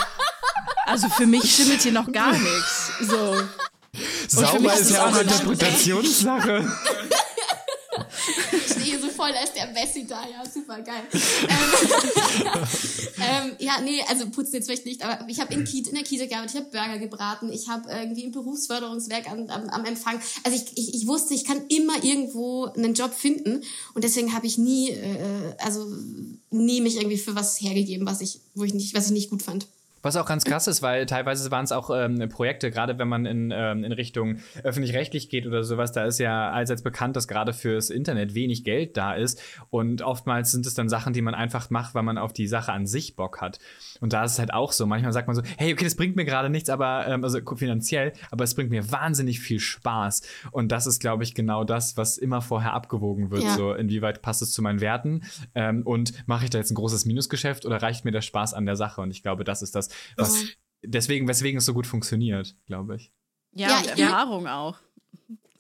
[0.87, 2.93] also für mich schimmelt hier noch gar nichts.
[3.01, 3.37] So.
[4.29, 6.71] Sauber ist ja auch eine Interpretationssache.
[8.53, 11.03] Ich stehe so voll als der Messi da, ja, super geil.
[11.13, 12.67] ähm,
[13.19, 16.27] ähm, ja, nee, also putzen jetzt vielleicht nicht, aber ich habe in, in der Kita
[16.27, 20.21] gearbeitet, ich habe Burger gebraten, ich habe irgendwie im Berufsförderungswerk am, am, am Empfang.
[20.45, 23.63] Also ich, ich, ich wusste, ich kann immer irgendwo einen Job finden
[23.95, 25.87] und deswegen habe ich nie, äh, also
[26.51, 29.43] nie mich irgendwie für was hergegeben, was ich, wo ich nicht, was ich nicht gut
[29.43, 29.67] fand.
[30.03, 33.25] Was auch ganz krass ist, weil teilweise waren es auch ähm, Projekte, gerade wenn man
[33.25, 37.53] in, ähm, in Richtung öffentlich-rechtlich geht oder sowas, da ist ja allseits bekannt, dass gerade
[37.53, 39.41] fürs Internet wenig Geld da ist.
[39.71, 42.73] Und oftmals sind es dann Sachen, die man einfach macht, weil man auf die Sache
[42.73, 43.59] an sich Bock hat.
[44.01, 44.87] Und da ist es halt auch so.
[44.87, 48.13] Manchmal sagt man so, hey, okay, das bringt mir gerade nichts, aber ähm, also finanziell,
[48.31, 50.23] aber es bringt mir wahnsinnig viel Spaß.
[50.51, 53.45] Und das ist, glaube ich, genau das, was immer vorher abgewogen wird.
[53.45, 53.55] Ja.
[53.55, 55.23] So, inwieweit passt es zu meinen Werten?
[55.55, 58.67] Ähm, und mache ich da jetzt ein großes Minusgeschäft oder reicht mir der Spaß an
[58.67, 59.01] der Sache?
[59.01, 60.45] Und ich glaube, das ist das, was
[60.83, 63.13] deswegen, weswegen es so gut funktioniert, glaube ich.
[63.53, 64.77] Ja, Ja, und ich- Erfahrung auch.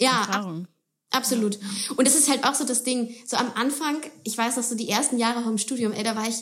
[0.00, 0.66] Ja, Erfahrung.
[1.10, 1.58] Absolut.
[1.96, 4.74] Und es ist halt auch so das Ding, so am Anfang, ich weiß noch so
[4.74, 6.36] die ersten Jahre vom Studium, ey, da war ich,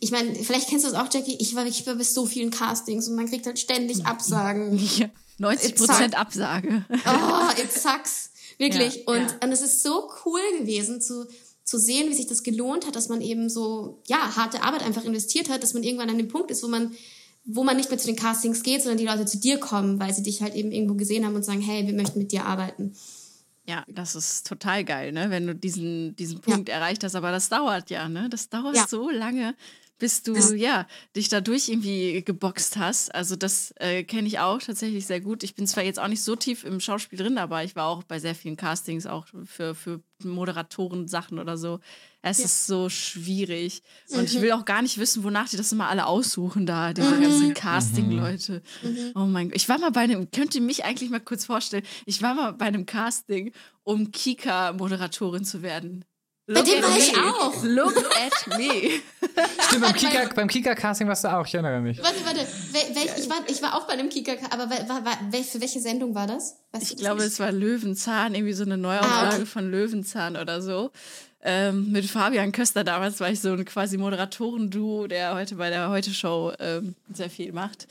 [0.00, 3.06] ich meine, vielleicht kennst du das auch, Jackie, ich war wirklich bei so vielen Castings
[3.06, 4.76] und man kriegt halt ständig Absagen.
[4.98, 6.84] Ja, 90 Prozent Absage.
[6.90, 8.32] Oh, it sucks.
[8.58, 8.96] Wirklich.
[8.96, 9.38] Ja, und, ja.
[9.44, 11.28] und es ist so cool gewesen zu,
[11.62, 15.04] zu sehen, wie sich das gelohnt hat, dass man eben so, ja, harte Arbeit einfach
[15.04, 16.92] investiert hat, dass man irgendwann an dem Punkt ist, wo man,
[17.50, 20.12] wo man nicht mehr zu den Castings geht, sondern die Leute zu dir kommen, weil
[20.12, 22.92] sie dich halt eben irgendwo gesehen haben und sagen, hey, wir möchten mit dir arbeiten.
[23.66, 25.30] Ja, das ist total geil, ne?
[25.30, 27.14] Wenn du diesen, diesen Punkt erreicht hast.
[27.14, 28.28] Aber das dauert ja, ne?
[28.30, 28.86] Das dauert Ja.
[28.86, 29.54] so lange,
[29.98, 30.54] bis du Ja.
[30.54, 30.86] ja.
[31.16, 33.14] dich dadurch irgendwie geboxt hast.
[33.14, 35.42] Also das äh, kenne ich auch tatsächlich sehr gut.
[35.42, 38.04] Ich bin zwar jetzt auch nicht so tief im Schauspiel drin, aber ich war auch
[38.04, 41.80] bei sehr vielen Castings, auch für, für Moderatoren-Sachen oder so.
[42.20, 43.82] Es ist so schwierig.
[44.10, 47.20] Und ich will auch gar nicht wissen, wonach die das immer alle aussuchen da, diese
[47.20, 48.62] ganzen Casting-Leute.
[49.14, 49.56] Oh mein Gott.
[49.56, 52.52] Ich war mal bei einem, könnt ihr mich eigentlich mal kurz vorstellen, ich war mal
[52.52, 53.52] bei einem Casting,
[53.84, 56.04] um Kika-Moderatorin zu werden.
[56.54, 57.22] Bei dem war ich me.
[57.24, 57.62] auch.
[57.62, 58.70] Look at me.
[59.68, 61.98] Stimmt, beim Kika, beim Kika-Casting warst du auch, ich erinnere mich.
[62.02, 62.40] Warte, warte.
[62.40, 65.42] Wel, welch, ich, war, ich war auch bei einem Kika, aber wel, war, war, wel,
[65.44, 66.56] für welche Sendung war das?
[66.72, 69.46] Weißt Ich glaube, es war Löwenzahn, irgendwie so eine Neuauflage Ah, okay.
[69.46, 70.90] von Löwenzahn oder so.
[71.42, 75.90] Ähm, mit Fabian Köster damals war ich so ein quasi Moderatoren-Duo, der heute bei der
[75.90, 77.86] Heute-Show ähm, sehr viel macht.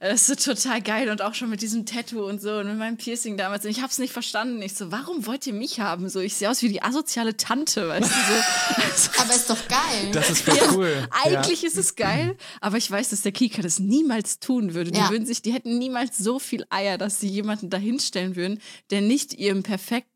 [0.00, 2.66] Äh, Das ist so total geil und auch schon mit diesem Tattoo und so und
[2.66, 3.64] mit meinem Piercing damals.
[3.64, 4.60] Und ich habe es nicht verstanden.
[4.62, 6.08] Ich so, warum wollt ihr mich haben?
[6.08, 9.10] So, ich sehe aus wie die asoziale Tante, weißt du so.
[9.20, 10.10] aber ist doch geil.
[10.12, 11.08] Das ist voll cool.
[11.24, 14.90] Eigentlich ist es geil, aber ich weiß, dass der Kika das niemals tun würde.
[14.90, 15.10] Die Ja.
[15.10, 18.60] würden sich, die hätten niemals so viel Eier, dass sie jemanden dahinstellen würden,
[18.90, 19.62] der nicht ihrem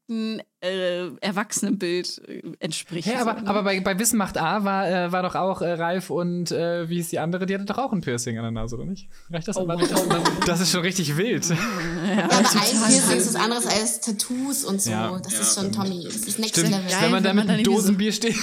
[0.07, 3.07] perfekten äh, Erwachsenenbild äh, entspricht.
[3.09, 3.51] Ja, aber, So, ne?
[3.51, 6.89] aber bei, bei Wissen macht A war, äh, war doch auch äh, Ralf und äh,
[6.89, 7.45] wie ist die andere?
[7.45, 9.09] Die hatte doch auch ein Piercing an der Nase, oder nicht?
[9.31, 9.57] Reicht das?
[9.59, 9.77] aber?
[10.47, 11.47] Das ist schon richtig wild.
[11.51, 14.91] ja, aber Eispiercing ist was anderes als Tattoos und so.
[14.91, 15.19] Ja.
[15.23, 16.03] Das ist schon Tommy.
[16.05, 16.89] Das ist Next Stimmt, Level.
[16.91, 18.35] Geil, wenn man da mit einem irgendwie so- Dosenbier steht.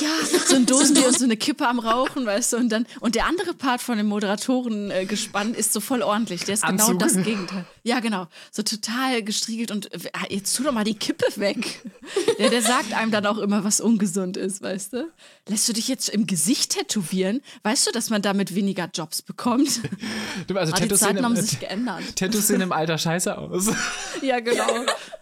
[0.00, 0.08] Ja,
[0.46, 3.26] so ein Dosenbier und so eine Kippe am Rauchen, weißt du, und dann und der
[3.26, 6.44] andere Part von dem Moderatoren äh, gespannt ist so voll ordentlich.
[6.44, 6.98] Der ist genau Anzug.
[7.00, 7.64] das Gegenteil.
[7.82, 9.98] Ja, genau, so total gestriegelt und äh,
[10.30, 11.05] jetzt tu doch mal die Kippe
[11.36, 11.82] weg.
[12.38, 15.10] Der, der sagt einem dann auch immer, was ungesund ist, weißt du?
[15.48, 17.40] Lässt du dich jetzt im Gesicht tätowieren?
[17.62, 19.80] Weißt du, dass man damit weniger Jobs bekommt?
[20.46, 22.02] Du, Also Aber die Tattoos Zeiten im, haben äh, sich geändert.
[22.16, 23.70] Tattoos sehen im Alter scheiße aus.
[24.22, 24.66] Ja, genau.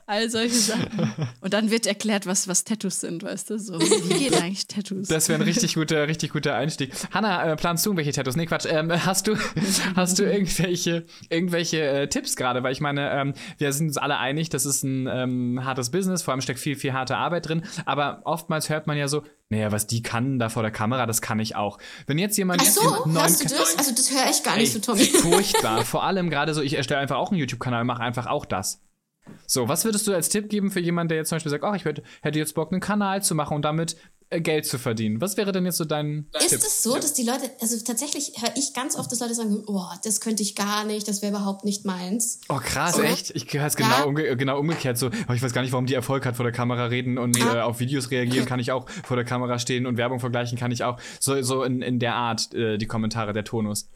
[0.07, 1.13] All solche Sachen.
[1.41, 3.59] Und dann wird erklärt, was, was Tattoos sind, weißt du?
[3.59, 5.09] So, wie geht eigentlich Tattoos?
[5.09, 6.93] Das wäre ein richtig guter, richtig guter Einstieg.
[7.11, 8.37] Hanna, äh, planst du irgendwelche Tattoos?
[8.37, 8.67] Nee, Quatsch.
[8.69, 9.37] Ähm, hast du,
[9.97, 12.63] hast du irgendwelche, irgendwelche äh, Tipps gerade?
[12.63, 16.23] Weil ich meine, ähm, wir sind uns alle einig, das ist ein ähm, hartes Business,
[16.23, 17.63] vor allem steckt viel, viel harte Arbeit drin.
[17.85, 21.21] Aber oftmals hört man ja so, naja, was die kann da vor der Kamera, das
[21.21, 21.79] kann ich auch.
[22.07, 23.79] Wenn jetzt jemand Ach so, hörst du das?
[23.79, 25.05] Also das höre ich gar nicht so, Tommy.
[25.05, 25.85] Furchtbar.
[25.85, 28.81] Vor allem gerade so, ich erstelle einfach auch einen YouTube-Kanal, mache einfach auch das.
[29.47, 31.75] So, was würdest du als Tipp geben für jemanden, der jetzt zum Beispiel sagt, oh,
[31.75, 32.03] ich hätte,
[32.39, 33.97] jetzt Bock, einen Kanal zu machen und damit
[34.41, 35.21] Geld zu verdienen?
[35.21, 36.59] Was wäre denn jetzt so dein Ist Tipp?
[36.59, 39.85] es so, dass die Leute, also tatsächlich höre ich ganz oft, dass Leute sagen, oh,
[40.05, 42.41] das könnte ich gar nicht, das wäre überhaupt nicht meins.
[42.49, 43.05] Oh, krass, Oder?
[43.05, 43.31] echt?
[43.31, 44.03] Ich höre es genau, Ja.
[44.05, 44.99] umge genau umgekehrt.
[44.99, 47.39] So, oh, ich weiß gar nicht, warum die Erfolg hat, vor der Kamera reden und
[47.39, 50.71] äh, auf Videos reagieren kann ich auch, vor der Kamera stehen und Werbung vergleichen kann
[50.73, 50.99] ich auch.
[51.21, 53.89] So, so in, in der Art, äh, die Kommentare, der Tonus.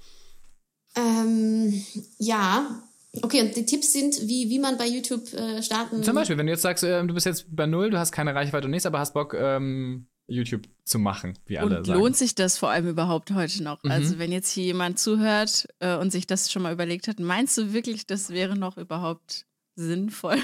[0.96, 1.84] Ähm,
[2.18, 2.82] ja.
[3.22, 6.46] Okay, und die Tipps sind, wie, wie man bei YouTube äh, starten Zum Beispiel, wenn
[6.46, 8.86] du jetzt sagst, äh, du bist jetzt bei Null, du hast keine Reichweite und nichts,
[8.86, 11.98] aber hast Bock, ähm, YouTube zu machen, wie alle Und sagen.
[11.98, 13.82] lohnt sich das vor allem überhaupt heute noch?
[13.84, 17.56] Also wenn jetzt hier jemand zuhört äh, und sich das schon mal überlegt hat, meinst
[17.58, 20.38] du wirklich, das wäre noch überhaupt sinnvoll?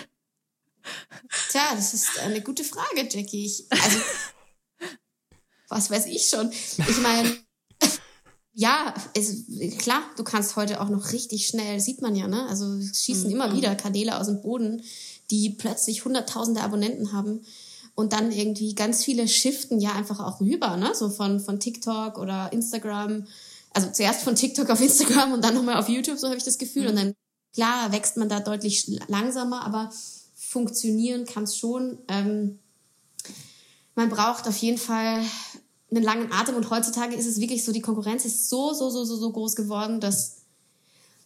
[1.51, 3.47] Tja, das ist eine gute Frage, Jackie.
[3.47, 3.99] Ich, also,
[5.69, 6.51] was weiß ich schon?
[6.51, 7.37] Ich meine,
[8.57, 9.47] Ja, es,
[9.79, 12.47] klar, du kannst heute auch noch richtig schnell, sieht man ja, ne?
[12.47, 13.35] Also es schießen mhm.
[13.35, 14.81] immer wieder Kanäle aus dem Boden,
[15.33, 17.45] die plötzlich hunderttausende Abonnenten haben
[17.95, 20.95] und dann irgendwie ganz viele shiften ja einfach auch rüber, ne?
[20.95, 23.27] So von, von TikTok oder Instagram.
[23.73, 26.59] Also zuerst von TikTok auf Instagram und dann nochmal auf YouTube, so habe ich das
[26.59, 26.85] Gefühl.
[26.85, 26.89] Mhm.
[26.89, 27.15] Und dann,
[27.55, 29.91] klar, wächst man da deutlich langsamer, aber
[30.35, 31.99] funktionieren kann es schon.
[32.09, 32.59] Ähm,
[33.95, 35.21] man braucht auf jeden Fall
[35.91, 39.05] einen langen Atem und heutzutage ist es wirklich so, die Konkurrenz ist so, so, so,
[39.05, 40.44] so, so groß geworden, dass,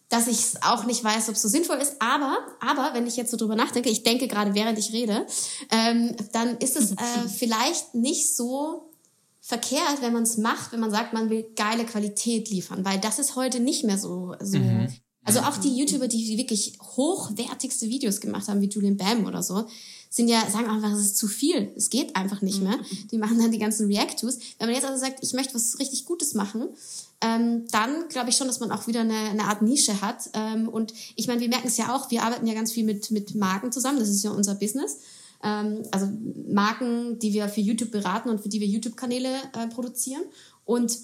[0.09, 1.97] dass ich auch nicht weiß, ob es so sinnvoll ist.
[2.01, 5.27] Aber, aber, wenn ich jetzt so drüber nachdenke, ich denke gerade während ich rede,
[5.71, 8.91] ähm, dann ist es äh, vielleicht nicht so
[9.41, 13.19] verkehrt, wenn man es macht, wenn man sagt, man will geile Qualität liefern, weil das
[13.19, 14.89] ist heute nicht mehr so, so mhm.
[15.29, 19.67] Also auch die YouTuber, die wirklich hochwertigste Videos gemacht haben, wie Julian Bam oder so,
[20.11, 21.73] sind ja, sagen einfach, es ist zu viel.
[21.77, 22.77] Es geht einfach nicht mehr.
[22.77, 23.09] Mhm.
[23.11, 24.39] Die machen dann die ganzen React-Tos.
[24.59, 26.69] Wenn man jetzt also sagt, ich möchte was richtig Gutes machen,
[27.21, 30.31] ähm, dann glaube ich schon, dass man auch wieder eine, eine Art Nische hat.
[30.35, 33.11] Ähm, und ich meine, wir merken es ja auch, wir arbeiten ja ganz viel mit,
[33.11, 34.99] mit Marken zusammen, das ist ja unser Business.
[35.43, 36.09] Ähm, also
[36.49, 40.23] Marken, die wir für YouTube beraten und für die wir YouTube-Kanäle äh, produzieren.
[40.65, 40.97] Und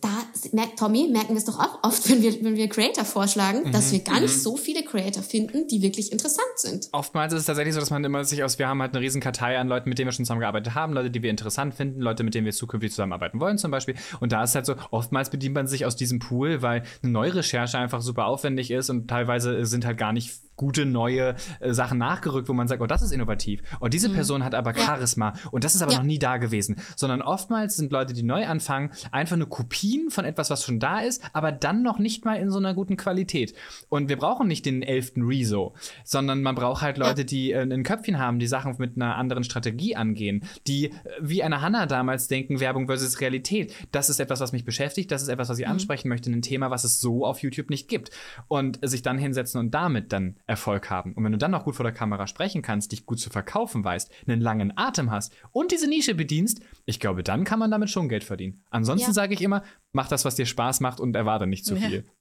[0.00, 0.08] da
[0.52, 3.72] merkt Tommy, merken wir es doch auch oft, wenn wir, wenn wir Creator vorschlagen, mhm.
[3.72, 4.40] dass wir gar nicht mhm.
[4.40, 6.88] so viele Creator finden, die wirklich interessant sind.
[6.92, 9.20] Oftmals ist es tatsächlich so, dass man immer sich aus, wir haben halt eine riesen
[9.20, 12.24] Kartei an Leuten, mit denen wir schon zusammengearbeitet haben, Leute, die wir interessant finden, Leute,
[12.24, 13.94] mit denen wir zukünftig zusammenarbeiten wollen zum Beispiel.
[14.20, 17.34] Und da ist halt so, oftmals bedient man sich aus diesem Pool, weil eine neue
[17.34, 21.98] Recherche einfach super aufwendig ist und teilweise sind halt gar nicht gute neue äh, Sachen
[21.98, 23.62] nachgerückt, wo man sagt, oh, das ist innovativ.
[23.80, 24.14] Und diese mhm.
[24.14, 26.76] Person hat aber Charisma und das ist aber noch nie da gewesen.
[26.96, 31.00] Sondern oftmals sind Leute, die neu anfangen, einfach nur Kopien von etwas, was schon da
[31.00, 33.54] ist, aber dann noch nicht mal in so einer guten Qualität.
[33.88, 37.82] Und wir brauchen nicht den elften Rezo, sondern man braucht halt Leute, die äh, ein
[37.82, 42.28] Köpfchen haben, die Sachen mit einer anderen Strategie angehen, die äh, wie eine Hanna damals
[42.28, 43.74] denken, Werbung versus Realität.
[43.92, 45.72] Das ist etwas, was mich beschäftigt, das ist etwas, was ich mhm.
[45.72, 48.10] ansprechen möchte, ein Thema, was es so auf YouTube nicht gibt.
[48.48, 51.12] Und sich dann hinsetzen und damit dann Erfolg haben.
[51.14, 53.84] Und wenn du dann noch gut vor der Kamera sprechen kannst, dich gut zu verkaufen
[53.84, 57.90] weißt, einen langen Atem hast und diese Nische bedienst, ich glaube, dann kann man damit
[57.90, 58.62] schon Geld verdienen.
[58.70, 59.14] Ansonsten ja.
[59.14, 61.88] sage ich immer, mach das, was dir Spaß macht und erwarte nicht zu ja.
[61.88, 62.04] viel.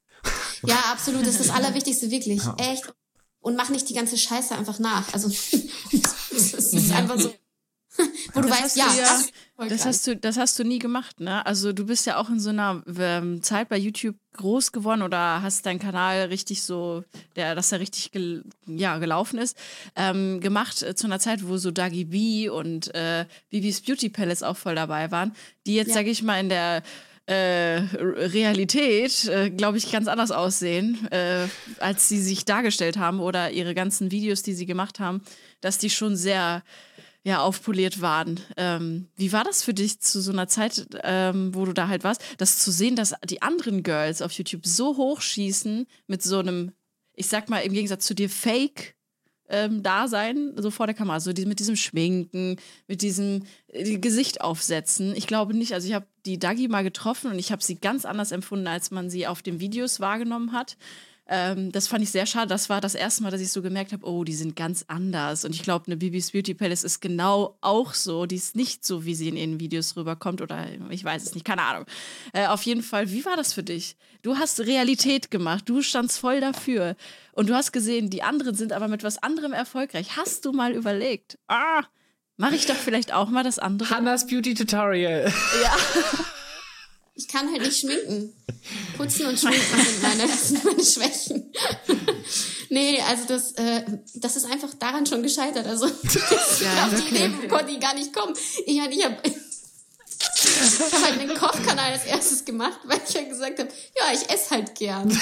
[0.65, 1.21] Ja, absolut.
[1.21, 2.43] Das ist das Allerwichtigste, wirklich.
[2.43, 2.55] Ja.
[2.57, 2.91] Echt.
[3.39, 5.13] Und mach nicht die ganze Scheiße einfach nach.
[5.13, 5.27] Also,
[5.91, 7.31] es ist einfach so.
[8.33, 9.21] Wo du das weißt, ja, ja
[9.57, 11.45] das, das hast du, das hast du nie gemacht, ne?
[11.45, 15.41] Also du bist ja auch in so einer ähm, Zeit bei YouTube groß geworden oder
[15.41, 17.03] hast deinen Kanal richtig so,
[17.35, 19.57] der, dass er richtig gel ja, gelaufen ist,
[19.95, 24.43] ähm, gemacht äh, zu einer Zeit, wo so Dagi B und äh, Bibis Beauty Palace
[24.43, 25.33] auch voll dabei waren,
[25.65, 25.95] die jetzt, ja.
[25.95, 26.83] sag ich mal, in der
[27.27, 31.47] äh, Realität, äh, glaube ich, ganz anders aussehen, äh,
[31.79, 35.23] als sie sich dargestellt haben oder ihre ganzen Videos, die sie gemacht haben,
[35.61, 36.63] dass die schon sehr
[37.25, 38.39] ja, aufpoliert waren.
[38.55, 42.03] Ähm, wie war das für dich zu so einer Zeit, ähm, wo du da halt
[42.03, 46.71] warst, das zu sehen, dass die anderen Girls auf YouTube so hochschießen mit so einem,
[47.15, 48.95] ich sag mal im Gegensatz zu dir, Fake
[49.49, 52.57] ähm, Dasein, so vor der Kamera, so die, mit diesem Schminken,
[52.87, 55.15] mit diesem äh, Gesicht aufsetzen.
[55.15, 58.05] Ich glaube nicht, also ich habe die Dagi mal getroffen und ich habe sie ganz
[58.05, 60.77] anders empfunden, als man sie auf den Videos wahrgenommen hat.
[61.27, 62.47] Ähm, das fand ich sehr schade.
[62.47, 65.43] Das war das erste Mal, dass ich so gemerkt habe, oh, die sind ganz anders.
[65.43, 68.25] Und ich glaube, eine Bibis Beauty Palace ist genau auch so.
[68.25, 70.41] Die ist nicht so, wie sie in ihren Videos rüberkommt.
[70.41, 71.85] Oder ich weiß es nicht, keine Ahnung.
[72.33, 73.97] Äh, auf jeden Fall, wie war das für dich?
[74.21, 75.63] Du hast Realität gemacht.
[75.67, 76.95] Du standst voll dafür.
[77.31, 80.17] Und du hast gesehen, die anderen sind aber mit was anderem erfolgreich.
[80.17, 81.83] Hast du mal überlegt, ah,
[82.37, 83.89] mache ich doch vielleicht auch mal das andere?
[83.89, 85.33] Hannas Beauty Tutorial.
[85.63, 85.75] Ja.
[87.17, 88.33] Ich kann halt nicht schminken.
[88.97, 91.49] Putzen und schminken sind meine, sind meine Schwächen.
[92.69, 95.65] nee, also das, äh, das ist einfach daran schon gescheitert.
[95.65, 98.35] Also ja, auf die Idee konnte ich gar nicht kommen.
[98.65, 99.33] Ich meine, ich habe ich
[100.81, 104.49] hab halt einen Kochkanal als erstes gemacht, weil ich ja gesagt habe, ja, ich esse
[104.51, 105.09] halt gern.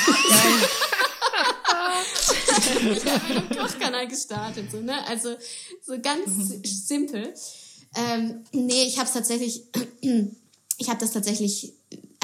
[2.79, 5.05] ich habe einen Kochkanal gestartet, so, ne?
[5.07, 5.35] Also
[5.85, 6.63] so ganz mhm.
[6.63, 7.35] simpel.
[7.95, 9.65] Ähm, nee, ich habe es tatsächlich
[10.77, 11.73] ich habe das tatsächlich,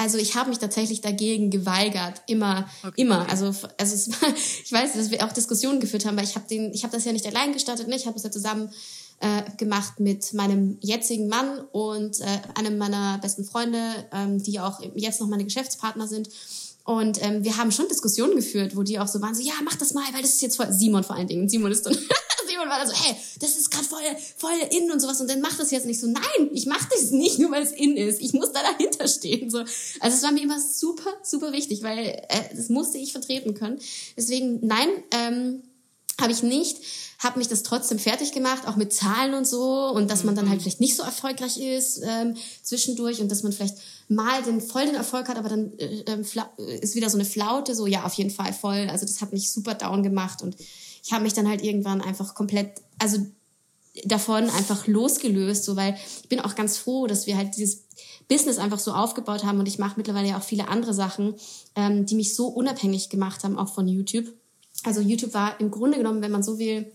[0.00, 3.02] also ich habe mich tatsächlich dagegen geweigert, immer, okay.
[3.02, 3.28] immer.
[3.28, 4.30] Also, also es war,
[4.64, 7.04] ich weiß, dass wir auch Diskussionen geführt haben, weil ich habe den, ich habe das
[7.04, 7.96] ja nicht allein gestartet, ne?
[7.96, 8.70] ich habe das ja zusammen
[9.20, 13.78] äh, gemacht mit meinem jetzigen Mann und äh, einem meiner besten Freunde,
[14.10, 16.30] ähm, die auch jetzt noch meine Geschäftspartner sind.
[16.90, 19.76] Und ähm, wir haben schon Diskussionen geführt, wo die auch so waren, so, ja, mach
[19.76, 21.48] das mal, weil das ist jetzt voll, Simon vor allen Dingen.
[21.48, 21.94] Simon ist dann,
[22.48, 24.00] Simon war dann so, hey, das ist gerade voll,
[24.36, 26.08] voll in und sowas und dann mach das jetzt nicht so.
[26.08, 28.20] Nein, ich mach das nicht, nur weil es in ist.
[28.20, 29.50] Ich muss da dahinter stehen.
[29.50, 29.58] So.
[30.00, 33.78] Also es war mir immer super, super wichtig, weil äh, das musste ich vertreten können.
[34.16, 35.62] Deswegen, nein, ähm,
[36.20, 36.76] Habe ich nicht,
[37.20, 40.50] habe mich das trotzdem fertig gemacht, auch mit Zahlen und so und dass man dann
[40.50, 43.76] halt vielleicht nicht so erfolgreich ist ähm, zwischendurch und dass man vielleicht
[44.10, 46.24] mal den voll den Erfolg hat, aber dann äh, ähm,
[46.80, 48.88] ist wieder so eine Flaute, so ja, auf jeden Fall voll.
[48.90, 50.56] Also das hat mich super down gemacht und
[51.02, 53.24] ich habe mich dann halt irgendwann einfach komplett, also
[54.04, 57.84] davon einfach losgelöst, so weil ich bin auch ganz froh, dass wir halt dieses
[58.28, 61.34] Business einfach so aufgebaut haben und ich mache mittlerweile ja auch viele andere Sachen,
[61.76, 64.26] ähm, die mich so unabhängig gemacht haben, auch von YouTube.
[64.82, 66.90] Also YouTube war im Grunde genommen, wenn man so will,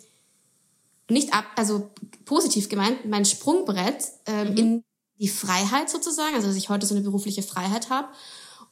[1.10, 1.91] nicht ab, also
[2.25, 4.58] positiv gemeint, mein Sprungbrett ähm, mhm.
[4.58, 4.84] in
[5.19, 8.10] die Freiheit sozusagen, also dass ich heute so eine berufliche Freiheit habe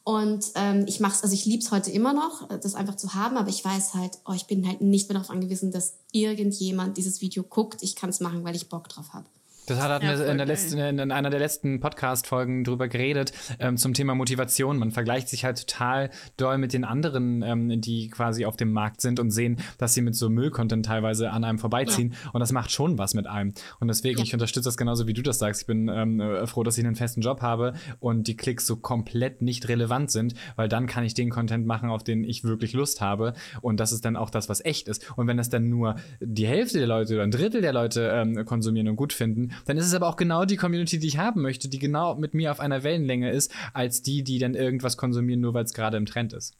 [0.04, 3.14] und ähm, ich mache es, also ich liebe es heute immer noch, das einfach zu
[3.14, 6.98] haben, aber ich weiß halt, oh, ich bin halt nicht mehr darauf angewiesen, dass irgendjemand
[6.98, 7.82] dieses Video guckt.
[7.82, 9.24] Ich kann es machen, weil ich Bock drauf habe.
[9.66, 13.94] Das hat ja, in, der letzten, in einer der letzten Podcast-Folgen drüber geredet, ähm, zum
[13.94, 14.78] Thema Motivation.
[14.78, 19.00] Man vergleicht sich halt total doll mit den anderen, ähm, die quasi auf dem Markt
[19.00, 22.12] sind und sehen, dass sie mit so Müllcontent teilweise an einem vorbeiziehen.
[22.12, 22.30] Ja.
[22.32, 23.54] Und das macht schon was mit einem.
[23.80, 24.24] Und deswegen, ja.
[24.24, 25.62] ich unterstütze das genauso, wie du das sagst.
[25.62, 28.76] Ich bin ähm, äh, froh, dass ich einen festen Job habe und die Klicks so
[28.76, 32.74] komplett nicht relevant sind, weil dann kann ich den Content machen, auf den ich wirklich
[32.74, 33.32] Lust habe.
[33.62, 35.10] Und das ist dann auch das, was echt ist.
[35.16, 38.44] Und wenn das dann nur die Hälfte der Leute oder ein Drittel der Leute ähm,
[38.44, 41.42] konsumieren und gut finden, dann ist es aber auch genau die Community, die ich haben
[41.42, 45.40] möchte, die genau mit mir auf einer Wellenlänge ist, als die, die dann irgendwas konsumieren,
[45.40, 46.56] nur weil es gerade im Trend ist.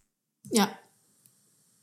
[0.51, 0.71] Ja,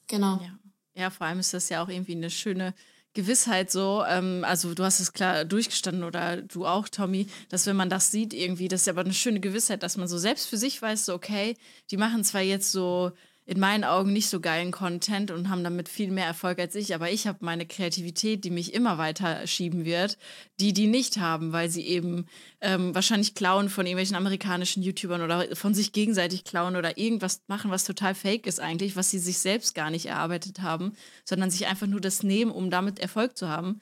[0.07, 0.39] genau.
[0.41, 0.59] Ja.
[0.93, 2.73] ja, vor allem ist das ja auch irgendwie eine schöne
[3.13, 7.75] Gewissheit so, ähm, also du hast es klar durchgestanden oder du auch, Tommy, dass wenn
[7.75, 10.57] man das sieht irgendwie, das ist aber eine schöne Gewissheit, dass man so selbst für
[10.57, 11.57] sich weiß, so okay,
[11.89, 13.11] die machen zwar jetzt so
[13.51, 16.95] in meinen Augen nicht so geilen Content und haben damit viel mehr Erfolg als ich,
[16.95, 20.17] aber ich habe meine Kreativität, die mich immer weiter schieben wird,
[20.61, 22.27] die die nicht haben, weil sie eben
[22.61, 27.71] ähm, wahrscheinlich klauen von irgendwelchen amerikanischen YouTubern oder von sich gegenseitig klauen oder irgendwas machen,
[27.71, 30.93] was total fake ist eigentlich, was sie sich selbst gar nicht erarbeitet haben,
[31.25, 33.81] sondern sich einfach nur das nehmen, um damit Erfolg zu haben.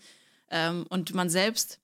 [0.49, 1.79] Ähm, und man selbst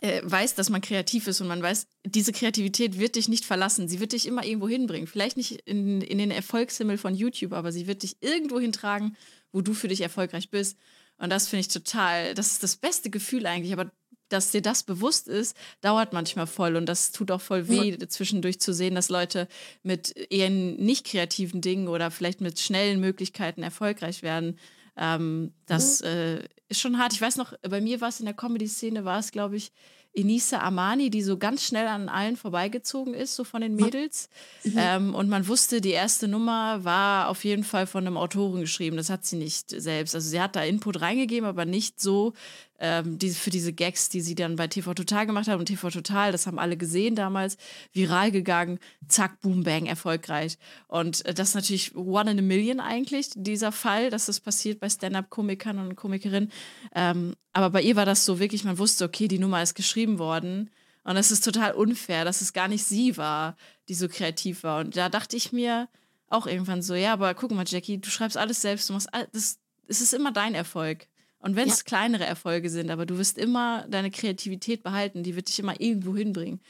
[0.00, 3.88] weiß, dass man kreativ ist und man weiß, diese Kreativität wird dich nicht verlassen.
[3.88, 5.06] Sie wird dich immer irgendwo hinbringen.
[5.06, 9.16] Vielleicht nicht in, in den Erfolgshimmel von YouTube, aber sie wird dich irgendwo hintragen,
[9.52, 10.78] wo du für dich erfolgreich bist.
[11.18, 13.72] Und das finde ich total, das ist das beste Gefühl eigentlich.
[13.72, 13.92] Aber
[14.28, 18.60] dass dir das bewusst ist, dauert manchmal voll und das tut auch voll weh, zwischendurch
[18.60, 19.46] zu sehen, dass Leute
[19.82, 24.58] mit eher nicht kreativen Dingen oder vielleicht mit schnellen Möglichkeiten erfolgreich werden.
[24.96, 26.06] Ähm, das mhm.
[26.06, 27.12] äh, ist schon hart.
[27.12, 29.72] Ich weiß noch, bei mir war es in der Comedy-Szene, war es, glaube ich,
[30.14, 34.28] Enisa Amani, die so ganz schnell an allen vorbeigezogen ist, so von den Mädels.
[34.62, 34.74] Mhm.
[34.76, 38.98] Ähm, und man wusste, die erste Nummer war auf jeden Fall von einem Autoren geschrieben.
[38.98, 40.14] Das hat sie nicht selbst.
[40.14, 42.34] Also sie hat da Input reingegeben, aber nicht so,
[42.82, 45.60] ähm, die, für diese Gags, die sie dann bei TV Total gemacht haben.
[45.60, 47.56] Und TV Total, das haben alle gesehen damals,
[47.92, 50.58] viral gegangen, zack, boom, bang, erfolgreich.
[50.88, 54.80] Und äh, das ist natürlich one in a million eigentlich, dieser Fall, dass das passiert
[54.80, 56.50] bei Stand-Up-Komikern und Komikerinnen.
[56.94, 60.18] Ähm, aber bei ihr war das so wirklich, man wusste, okay, die Nummer ist geschrieben
[60.18, 60.68] worden.
[61.04, 63.56] Und es ist total unfair, dass es gar nicht sie war,
[63.88, 64.80] die so kreativ war.
[64.80, 65.88] Und da dachte ich mir
[66.28, 69.28] auch irgendwann so, ja, aber guck mal, Jackie, du schreibst alles selbst, du machst alles,
[69.32, 71.06] das, es ist immer dein Erfolg.
[71.42, 71.84] Und wenn es ja.
[71.84, 76.16] kleinere Erfolge sind, aber du wirst immer deine Kreativität behalten, die wird dich immer irgendwo
[76.16, 76.60] hinbringen.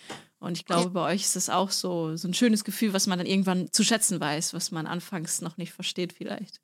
[0.41, 3.19] Und ich glaube, bei euch ist es auch so, so ein schönes Gefühl, was man
[3.19, 6.61] dann irgendwann zu schätzen weiß, was man anfangs noch nicht versteht vielleicht.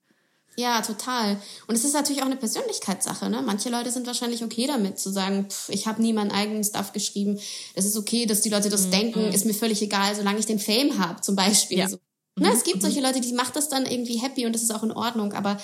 [0.57, 1.41] Ja, total.
[1.69, 3.31] Und es ist natürlich auch eine Persönlichkeitssache.
[3.31, 3.43] Ne?
[3.43, 6.93] Manche Leute sind wahrscheinlich okay damit, zu sagen, pff, ich habe nie meinen eigenen Stuff
[6.93, 7.39] geschrieben.
[7.77, 8.91] Das ist okay, dass die Leute das mhm.
[8.91, 11.79] denken, ist mir völlig egal, solange ich den Fame habe, zum Beispiel.
[11.79, 11.89] Ja.
[11.89, 11.99] So.
[12.37, 12.51] Ne?
[12.53, 12.81] Es gibt mhm.
[12.81, 15.33] solche Leute, die macht das dann irgendwie happy und das ist auch in Ordnung.
[15.33, 15.59] Aber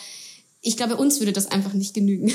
[0.67, 2.33] ich glaube, uns würde das einfach nicht genügen.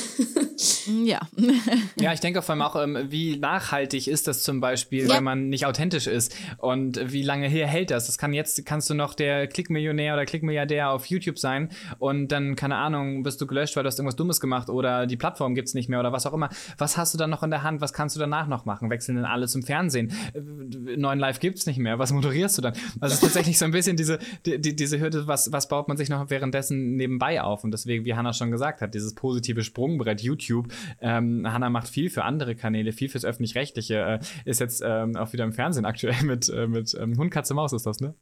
[1.04, 1.20] ja.
[2.00, 5.16] ja, ich denke vor allem auch, ähm, wie nachhaltig ist das zum Beispiel, ja.
[5.16, 8.06] wenn man nicht authentisch ist und wie lange hier hält das?
[8.06, 12.56] Das kann jetzt, kannst du noch der Klickmillionär oder Klickmilliardär auf YouTube sein und dann,
[12.56, 15.74] keine Ahnung, bist du gelöscht, weil du hast irgendwas Dummes gemacht oder die Plattform gibt's
[15.74, 16.50] nicht mehr oder was auch immer.
[16.78, 17.82] Was hast du dann noch in der Hand?
[17.82, 18.92] Was kannst du danach noch machen?
[18.92, 20.14] Wechseln denn alle zum Fernsehen?
[20.36, 21.98] Äh, neuen Live gibt's nicht mehr.
[21.98, 22.74] Was moderierst du dann?
[23.00, 25.88] Also es ist tatsächlich so ein bisschen diese, die, die, diese Hürde, was, was baut
[25.88, 27.64] man sich noch währenddessen nebenbei auf?
[27.64, 30.68] Und deswegen, wir Hannah schon gesagt hat, dieses positive Sprungbrett YouTube.
[31.02, 35.34] Ähm, Hannah macht viel für andere Kanäle, viel fürs Öffentlich-Rechtliche, äh, ist jetzt ähm, auch
[35.34, 38.14] wieder im Fernsehen aktuell mit, äh, mit ähm, Hund, Katze, Maus ist das, ne?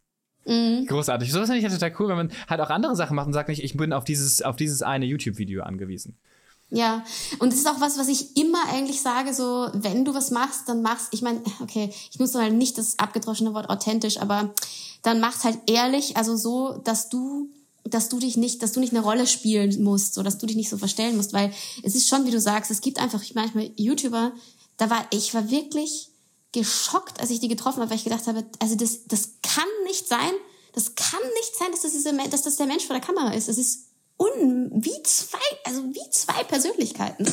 [0.45, 0.86] Mhm.
[0.86, 1.32] Großartig.
[1.32, 3.50] So ist finde ich total cool, wenn man halt auch andere Sachen macht und sagt
[3.50, 6.16] nicht, ich bin auf dieses, auf dieses eine YouTube-Video angewiesen.
[6.70, 7.06] Ja,
[7.39, 10.68] und das ist auch was, was ich immer eigentlich sage, so, wenn du was machst,
[10.68, 14.54] dann machst, ich meine, okay, ich nutze halt nicht das abgedroschene Wort authentisch, aber
[15.02, 17.50] dann mach's halt ehrlich, also so, dass du
[17.90, 20.56] dass du dich nicht, dass du nicht eine Rolle spielen musst, so dass du dich
[20.56, 23.72] nicht so verstellen musst, weil es ist schon, wie du sagst, es gibt einfach manchmal
[23.76, 24.34] YouTuber,
[24.78, 26.10] da war ich war wirklich
[26.52, 30.08] geschockt, als ich die getroffen habe, weil ich gedacht habe, also das das kann nicht
[30.08, 30.32] sein,
[30.74, 33.48] das kann nicht sein, dass das, diese, dass das der Mensch vor der Kamera ist.
[33.48, 37.26] Das ist un wie zwei, also wie zwei Persönlichkeiten.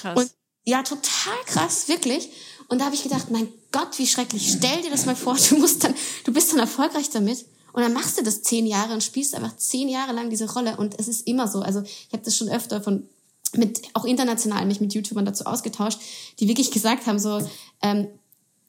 [0.00, 0.18] Krass.
[0.18, 0.30] Und
[0.64, 2.30] ja, total krass, wirklich.
[2.68, 4.54] Und da habe ich gedacht, mein Gott, wie schrecklich.
[4.56, 7.44] Stell dir das mal vor, du musst dann, du bist dann erfolgreich damit.
[7.72, 10.76] Und dann machst du das zehn Jahre und spielst einfach zehn Jahre lang diese Rolle.
[10.76, 11.60] Und es ist immer so.
[11.60, 13.08] Also ich habe das schon öfter von
[13.54, 16.00] mit auch international mich mit YouTubern dazu ausgetauscht,
[16.40, 17.40] die wirklich gesagt haben so,
[17.82, 18.08] ähm,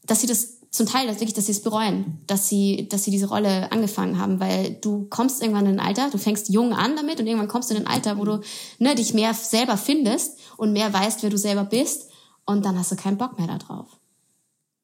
[0.06, 3.12] dass sie das zum Teil dass wirklich, dass sie es bereuen, dass sie, dass sie
[3.12, 6.96] diese Rolle angefangen haben, weil du kommst irgendwann in ein Alter, du fängst jung an
[6.96, 8.42] damit und irgendwann kommst du in ein Alter, wo du
[8.80, 12.10] ne, dich mehr selber findest und mehr weißt, wer du selber bist
[12.46, 13.86] und dann hast du keinen Bock mehr darauf.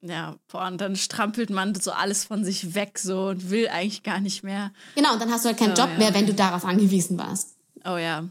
[0.02, 4.02] Ja, boah, und dann strampelt man so alles von sich weg so und will eigentlich
[4.02, 4.72] gar nicht mehr.
[4.94, 5.98] Genau, und dann hast du halt keinen Oh, Job ja.
[5.98, 7.56] mehr, wenn du darauf angewiesen warst.
[7.84, 8.24] Oh ja.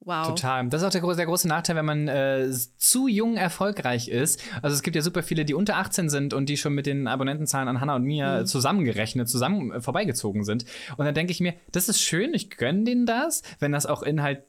[0.00, 0.28] Wow.
[0.28, 0.68] Total.
[0.68, 4.40] Das ist auch der, große- der große Nachteil, wenn man äh, zu jung erfolgreich ist.
[4.62, 7.08] Also es gibt ja super viele, die unter 18 sind und die schon mit den
[7.08, 8.46] Abonnentenzahlen an Hannah und mir Mhm.
[8.46, 10.64] zusammengerechnet, zusammen äh, vorbeigezogen sind.
[10.96, 14.04] Und dann denke ich mir, das ist schön, ich gönne denen das, wenn das auch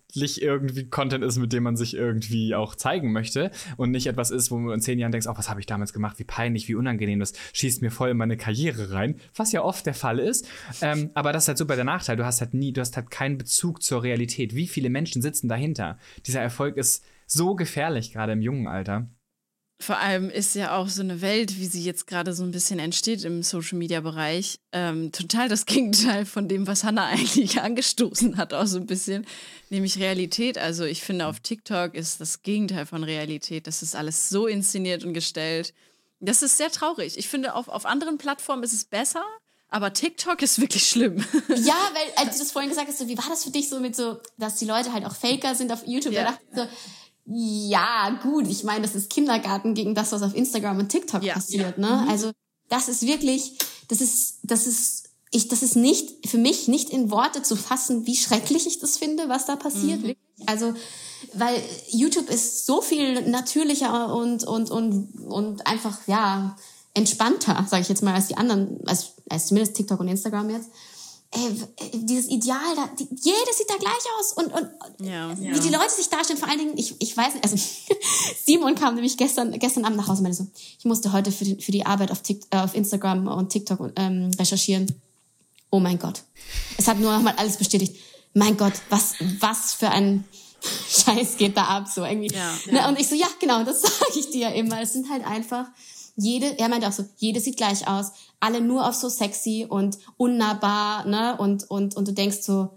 [0.07, 4.31] inhaltlich irgendwie Content ist, mit dem man sich irgendwie auch zeigen möchte und nicht etwas
[4.31, 6.67] ist, wo du in zehn Jahren denkst, oh, was habe ich damals gemacht, wie peinlich,
[6.67, 10.19] wie unangenehm, das schießt mir voll in meine Karriere rein, was ja oft der Fall
[10.19, 10.47] ist.
[10.81, 13.11] Ähm, aber das ist halt super der Nachteil, du hast halt nie, du hast halt
[13.11, 14.55] keinen Bezug zur Realität.
[14.55, 15.97] Wie viele Menschen sitzen dahinter?
[16.25, 19.09] Dieser Erfolg ist so gefährlich, gerade im jungen Alter.
[19.79, 22.79] Vor allem ist ja auch so eine Welt, wie sie jetzt gerade so ein bisschen
[22.79, 28.37] entsteht im Social Media Bereich, ähm, total das Gegenteil von dem, was Hannah eigentlich angestoßen
[28.37, 29.27] hat, auch so ein bisschen,
[29.69, 30.57] nämlich Realität.
[30.57, 33.67] Also ich finde, auf TikTok ist das Gegenteil von Realität.
[33.67, 35.73] Das ist alles so inszeniert und gestellt.
[36.19, 37.15] Das ist sehr traurig.
[37.17, 39.23] Ich finde, auf, auf anderen Plattformen ist es besser,
[39.69, 41.23] aber TikTok ist wirklich schlimm.
[41.49, 43.79] Ja, weil, als du das vorhin gesagt hast, so, wie war das für dich so
[43.79, 46.13] mit so, dass die Leute halt auch Faker sind auf YouTube?
[46.13, 46.23] Ja.
[46.23, 46.67] Da dachte ich so,
[47.29, 51.33] ja, gut, ich meine, das ist Kindergarten gegen das, was auf Instagram und TikTok Ja.
[51.33, 52.05] passiert, ne?
[52.09, 52.31] Also,
[52.69, 53.57] das ist wirklich,
[53.89, 58.05] das ist, das ist, ich, das ist nicht, für mich nicht in Worte zu fassen,
[58.07, 60.03] wie schrecklich ich das finde, was da passiert.
[60.03, 60.17] Wirklich.
[60.45, 60.73] Also,
[61.33, 66.55] weil YouTube ist so viel natürlicher und, und, und, und einfach, ja,
[66.93, 70.69] entspannter, sage ich jetzt mal, als die anderen, als, als zumindest TikTok und Instagram jetzt.
[71.31, 71.65] Ey, w-
[72.05, 74.69] dieses Ideal, da, die, jede sieht da gleich aus und, und
[75.05, 75.29] Ja.
[75.37, 77.57] wie die Leute sich darstellen, vor allen Dingen, ich, ich weiß nicht, also
[78.45, 80.47] Simon kam nämlich gestern, gestern Abend nach Hause und meinte so,
[80.79, 83.91] ich musste heute für die, für die Arbeit auf, Tik, äh, auf Instagram und TikTok
[83.97, 84.87] ähm, recherchieren.
[85.69, 86.23] Oh mein Gott.
[86.77, 87.97] Es hat nur nochmal alles bestätigt.
[88.33, 90.23] Mein Gott, was, was für ein
[90.89, 92.33] Scheiß geht da ab, so irgendwie.
[92.33, 92.53] Ja.
[92.71, 94.81] Ne, und ich so, ja, genau, das sage ich dir ja immer.
[94.81, 95.65] Es sind halt einfach,
[96.17, 99.97] jede, er meinte auch so, jede sieht gleich aus, alle nur auf so sexy und
[100.17, 102.69] unnahbar, ne, und, und, und du denkst so,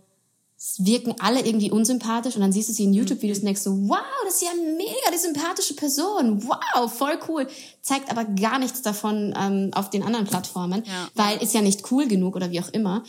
[0.57, 3.73] es wirken alle irgendwie unsympathisch und dann siehst du sie in YouTube-Videos und denkst so,
[3.89, 7.49] wow, das ist ja mega die sympathische Person, wow, voll cool.
[7.81, 11.09] Zeigt aber gar nichts davon ähm, auf den anderen Plattformen, Ja.
[11.15, 13.05] weil ist ja nicht cool genug oder wie auch immer.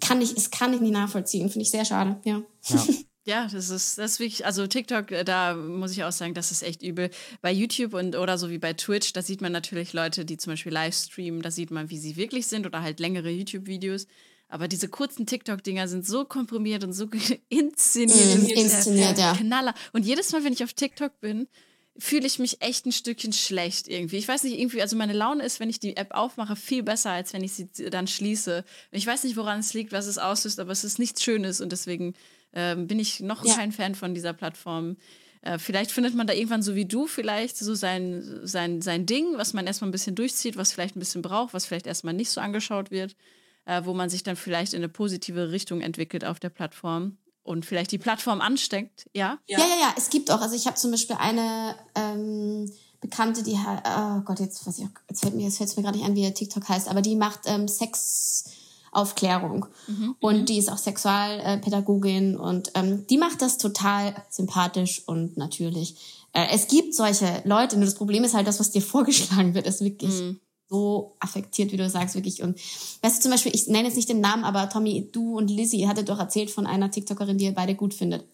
[0.00, 2.42] Kann ich, es kann ich nicht nachvollziehen, finde ich sehr schade, ja.
[2.68, 2.84] Ja,
[3.50, 6.62] das ist, das ist wirklich, also TikTok, äh, da muss ich auch sagen, das ist
[6.62, 7.10] echt übel.
[7.40, 10.52] Bei YouTube und oder so wie bei Twitch, da sieht man natürlich Leute, die zum
[10.52, 14.06] Beispiel live streamen, da sieht man, wie sie wirklich sind oder halt längere YouTube-Videos.
[14.48, 17.08] Aber diese kurzen TikTok-Dinger sind so komprimiert und so
[17.48, 18.42] inszeniert.
[18.42, 19.34] Mm, inszeniert, ja.
[19.34, 19.74] Knaller.
[19.92, 21.48] Und jedes Mal, wenn ich auf TikTok bin,
[21.96, 24.16] fühle ich mich echt ein Stückchen schlecht irgendwie.
[24.16, 27.10] Ich weiß nicht, irgendwie, also meine Laune ist, wenn ich die App aufmache, viel besser,
[27.10, 28.64] als wenn ich sie dann schließe.
[28.90, 31.70] Ich weiß nicht, woran es liegt, was es auslöst, aber es ist nichts Schönes und
[31.70, 32.14] deswegen
[32.54, 33.54] ähm, bin ich noch Ja.
[33.54, 34.96] kein Fan von dieser Plattform.
[35.42, 39.36] Äh, vielleicht findet man da irgendwann so wie du vielleicht so sein, sein, sein Ding,
[39.36, 42.30] was man erstmal ein bisschen durchzieht, was vielleicht ein bisschen braucht, was vielleicht erstmal nicht
[42.30, 43.14] so angeschaut wird,
[43.66, 47.66] äh, wo man sich dann vielleicht in eine positive Richtung entwickelt auf der Plattform und
[47.66, 49.38] vielleicht die Plattform ansteckt, ja?
[49.46, 50.40] Ja, ja, ja, es gibt auch.
[50.40, 54.84] Also ich habe zum Beispiel eine ähm, Bekannte, die hat, oh Gott, jetzt weiß ich
[54.86, 57.02] auch, jetzt fällt mir, jetzt fällt mir gerade nicht an, wie der TikTok heißt, aber
[57.02, 57.68] die macht ähm,
[58.94, 59.66] Sexaufklärung
[60.20, 65.96] und die ist auch Sexualpädagogin und ähm, die macht das total sympathisch und natürlich.
[66.32, 69.66] Äh, es gibt solche Leute, nur das Problem ist halt, das, was dir vorgeschlagen wird,
[69.66, 70.14] ist wirklich
[70.68, 72.42] so affektiert, wie du sagst, wirklich.
[72.42, 72.58] Und
[73.02, 75.80] weißt du, zum Beispiel, ich nenne jetzt nicht den Namen, aber Tommy, du und Lizzie,
[75.80, 78.24] ihr hattet doch erzählt von einer TikTokerin, die ihr beide gut findet.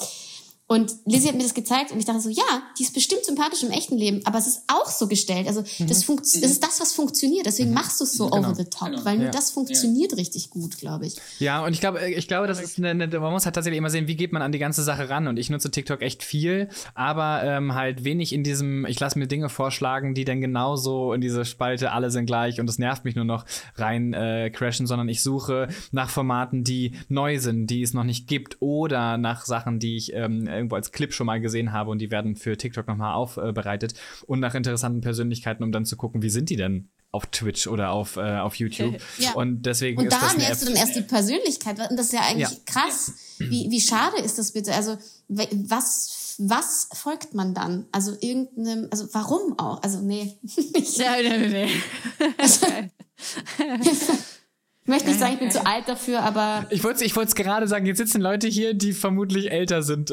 [0.71, 3.64] Und Lizzie hat mir das gezeigt und ich dachte so, ja, die ist bestimmt sympathisch
[3.64, 5.49] im echten Leben, aber es ist auch so gestellt.
[5.49, 7.45] Also das, funkt, das ist das, was funktioniert.
[7.45, 9.31] Deswegen machst du es so over the top, weil nur Ja.
[9.33, 11.16] das funktioniert richtig gut, glaube ich.
[11.41, 13.91] Ja, und ich glaube, ich glaube, das ist eine, eine, man muss halt tatsächlich immer
[13.91, 15.27] sehen, wie geht man an die ganze Sache ran.
[15.27, 19.27] Und ich nutze TikTok echt viel, aber ähm, halt wenig in diesem, ich lasse mir
[19.27, 23.16] Dinge vorschlagen, die dann genauso in diese Spalte, alle sind gleich und das nervt mich
[23.16, 23.45] nur noch
[23.75, 28.29] rein äh, crashen, sondern ich suche nach Formaten, die neu sind, die es noch nicht
[28.29, 31.99] gibt oder nach Sachen, die ich ähm, irgendwo als Clip schon mal gesehen habe und
[31.99, 33.95] die werden für TikTok nochmal aufbereitet
[34.27, 37.91] und nach interessanten Persönlichkeiten, um dann zu gucken, wie sind die denn auf Twitch oder
[37.91, 39.01] auf, äh, auf YouTube.
[39.19, 39.33] Ja.
[39.33, 41.91] Und deswegen Und ist da das merkst du dann erst die Persönlichkeit.
[41.91, 42.57] Und das ist ja eigentlich Ja.
[42.67, 43.13] krass.
[43.39, 44.73] Wie, wie schade ist das bitte?
[44.75, 44.97] Also,
[45.29, 47.87] was, was folgt man dann?
[47.91, 49.83] Also, irgendeinem, also, warum auch?
[49.83, 50.39] Also, nee.
[50.75, 51.71] Ich Ja, nee, nee, nee.
[54.91, 57.87] möchte nicht sagen, ich bin zu alt dafür, aber Ich wollte ich es gerade sagen,
[57.87, 60.13] jetzt sitzen Leute hier, die vermutlich älter sind.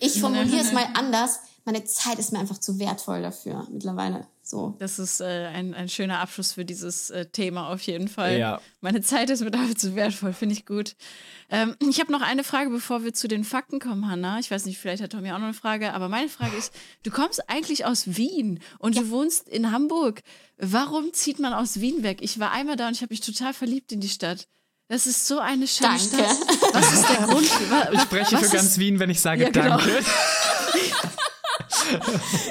[0.00, 1.40] Ich formuliere es mal anders.
[1.64, 4.26] Meine Zeit ist mir einfach zu wertvoll dafür mittlerweile.
[4.42, 4.74] So.
[4.80, 8.38] Das ist äh, ein, ein schöner Abschluss für dieses äh, Thema auf jeden Fall.
[8.38, 8.60] Ja.
[8.80, 10.96] Meine Zeit ist mir dafür zu wertvoll, finde ich gut.
[11.50, 14.40] Ähm, ich habe noch eine Frage, bevor wir zu den Fakten kommen, Hanna.
[14.40, 16.72] Ich weiß nicht, vielleicht hat Tommy auch noch eine Frage, aber meine Frage ist,
[17.04, 20.22] du kommst eigentlich aus Wien und du wohnst in Hamburg.
[20.56, 22.18] Warum zieht man aus Wien weg?
[22.20, 24.48] Ich war einmal da und ich habe mich total verliebt in die Stadt.
[24.90, 26.04] Das ist so eine schöne Danke.
[26.04, 26.74] Stadt.
[26.74, 27.48] Was ist der Grund?
[27.92, 29.76] Ich spreche für ganz Wien, wenn ich sage Ja, genau.
[29.76, 30.00] Danke.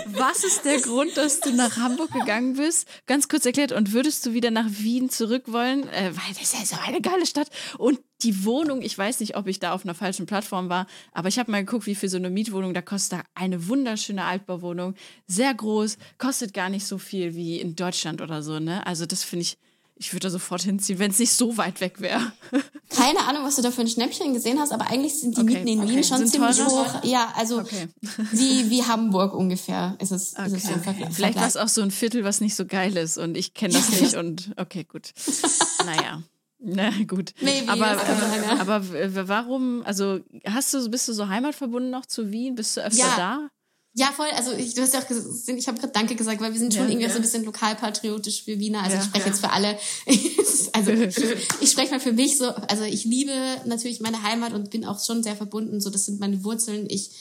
[0.07, 2.87] Was ist der Grund, dass du nach Hamburg gegangen bist?
[3.07, 3.73] Ganz kurz erklärt.
[3.73, 5.89] Und würdest du wieder nach Wien zurück wollen?
[5.89, 7.49] Äh, weil das ist ja so eine geile Stadt.
[7.77, 11.27] Und die Wohnung, ich weiß nicht, ob ich da auf einer falschen Plattform war, aber
[11.27, 14.95] ich habe mal geguckt, wie für so eine Mietwohnung, da kostet eine wunderschöne Altbauwohnung.
[15.27, 18.87] Sehr groß, kostet gar nicht so viel wie in Deutschland oder so, ne?
[18.87, 19.57] Also das finde ich,
[20.01, 22.31] ich würde da sofort hinziehen, wenn es nicht so weit weg wäre.
[22.89, 25.63] Keine Ahnung, was du da für ein Schnäppchen gesehen hast, aber eigentlich sind die Okay,
[25.63, 26.03] Mieten in Wien okay.
[26.03, 26.69] schon Sind ziemlich teurer?
[26.69, 27.03] hoch.
[27.03, 27.87] Ja, also Okay.
[28.31, 31.13] wie, wie Hamburg ungefähr ist es, ist es Okay, so im Vergleich.
[31.13, 33.73] Vielleicht war es auch so ein Viertel, was nicht so geil ist und ich kenne
[33.73, 35.11] das nicht und okay, gut.
[35.85, 36.23] Naja.
[36.61, 37.33] Na gut.
[37.41, 38.57] Maybe, aber, ja.
[38.59, 38.83] aber
[39.29, 42.55] warum, also hast du, bist du so heimatverbunden noch zu Wien?
[42.55, 43.13] Bist du öfter Ja.
[43.15, 43.49] da?
[43.93, 44.27] Ja, voll.
[44.35, 46.73] Also ich, du hast ja auch gesehen, ich habe gerade Danke gesagt, weil wir sind
[46.73, 47.11] schon Ja, irgendwie ja.
[47.11, 48.83] so ein bisschen lokalpatriotisch für Wiener.
[48.83, 49.77] Also Ja, ich spreche jetzt für alle.
[50.73, 50.91] also
[51.61, 52.45] ich spreche mal für mich so.
[52.49, 53.33] Also ich liebe
[53.65, 55.81] natürlich meine Heimat und bin auch schon sehr verbunden.
[55.81, 56.85] So, das sind meine Wurzeln.
[56.89, 57.11] Ich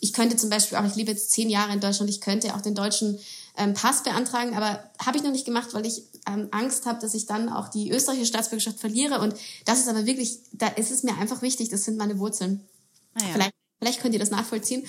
[0.00, 2.62] ich könnte zum Beispiel auch, ich lebe jetzt zehn Jahre in Deutschland, ich könnte auch
[2.62, 3.18] den deutschen
[3.56, 7.14] ähm, Pass beantragen, aber habe ich noch nicht gemacht, weil ich ähm, Angst habe, dass
[7.14, 9.20] ich dann auch die österreichische Staatsbürgerschaft verliere.
[9.20, 9.34] Und
[9.66, 12.66] das ist aber wirklich, da ist es mir einfach wichtig, das sind meine Wurzeln.
[13.14, 13.28] Naja.
[13.32, 14.86] Vielleicht, vielleicht könnt ihr das nachvollziehen.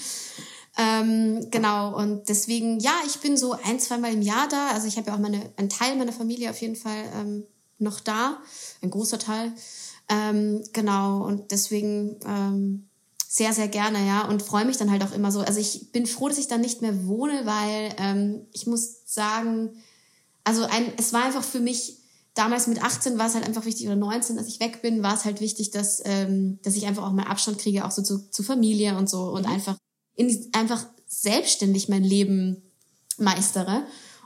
[0.82, 4.72] Ähm, genau, und deswegen, ja, ich bin so ein, zweimal im Jahr da.
[4.72, 7.44] Also ich habe ja auch meine, einen Teil meiner Familie auf jeden Fall ähm,
[7.78, 8.40] noch da,
[8.82, 9.54] ein großer Teil.
[10.10, 12.88] Ähm, genau, und deswegen ähm,
[13.28, 15.42] sehr, sehr gerne, ja, und freue mich dann halt auch immer so.
[15.42, 19.70] Also ich bin froh, dass ich dann nicht mehr wohne, weil ähm, ich muss sagen,
[20.44, 22.00] also ein, es war einfach für mich,
[22.34, 25.14] damals mit 18 war es halt einfach wichtig, oder 19, als ich weg bin, war
[25.14, 28.32] es halt wichtig, dass, ähm, dass ich einfach auch mal Abstand kriege, auch so zu,
[28.32, 29.78] zu Familie und so und einfach,
[30.16, 32.64] in, einfach selbstständig mein Leben
[33.18, 33.86] meistere.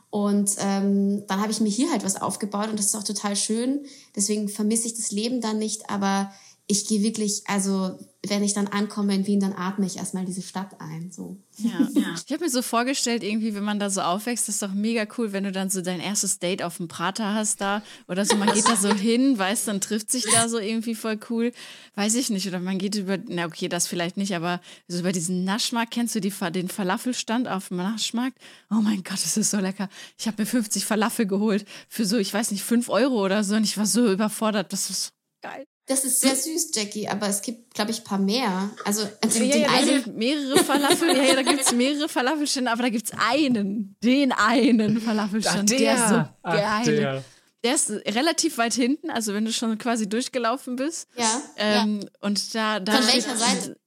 [0.09, 3.35] Und ähm, dann habe ich mir hier halt was aufgebaut und das ist auch total
[3.35, 3.85] schön.
[4.15, 6.31] Deswegen vermisse ich das Leben dann nicht, aber
[6.67, 10.41] ich gehe wirklich, also wenn ich dann ankomme in Wien, dann atme ich erstmal diese
[10.41, 11.11] Stadt ein.
[11.11, 11.37] So.
[11.57, 11.87] Ja.
[12.25, 15.31] Ich habe mir so vorgestellt, irgendwie, wenn man da so aufwächst, ist doch mega cool,
[15.31, 18.51] wenn du dann so dein erstes Date auf dem Prater hast da oder so, man
[18.51, 21.51] geht da so hin, weißt, dann trifft sich da so irgendwie voll cool,
[21.95, 25.11] weiß ich nicht, oder man geht über, na okay, das vielleicht nicht, aber so über
[25.11, 28.37] diesen Naschmarkt, kennst du die, den Falafelstand auf dem Naschmarkt?
[28.71, 29.89] Oh mein Gott, das ist so lecker.
[30.17, 33.55] Ich habe mir 50 Falafel geholt für so, ich weiß nicht, 5 Euro oder so
[33.55, 35.11] und ich war so überfordert, das ist so
[35.41, 35.65] geil.
[35.87, 38.71] Das ist sehr süß, Jackie, aber es gibt, glaube ich, paar mehr.
[38.85, 42.81] Also, also Ja, den ja, einen, mehrere Falafel, ja, ja, da gibt's mehrere Falafelstände, aber
[42.83, 45.93] da gibt's einen, den einen Falafelstand, der.
[45.93, 46.85] ist so Ach, geil.
[46.85, 47.23] der.
[47.63, 51.07] Der ist relativ weit hinten, also wenn du schon quasi durchgelaufen bist.
[51.15, 53.77] ja, Ähm, Und da, da Von welcher Seite?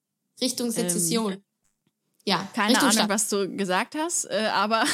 [0.40, 1.42] Richtung Sezession.
[2.24, 3.08] ja, Ähm, Keine Richtung Ahnung, Stadt.
[3.08, 4.84] was du gesagt hast, äh, aber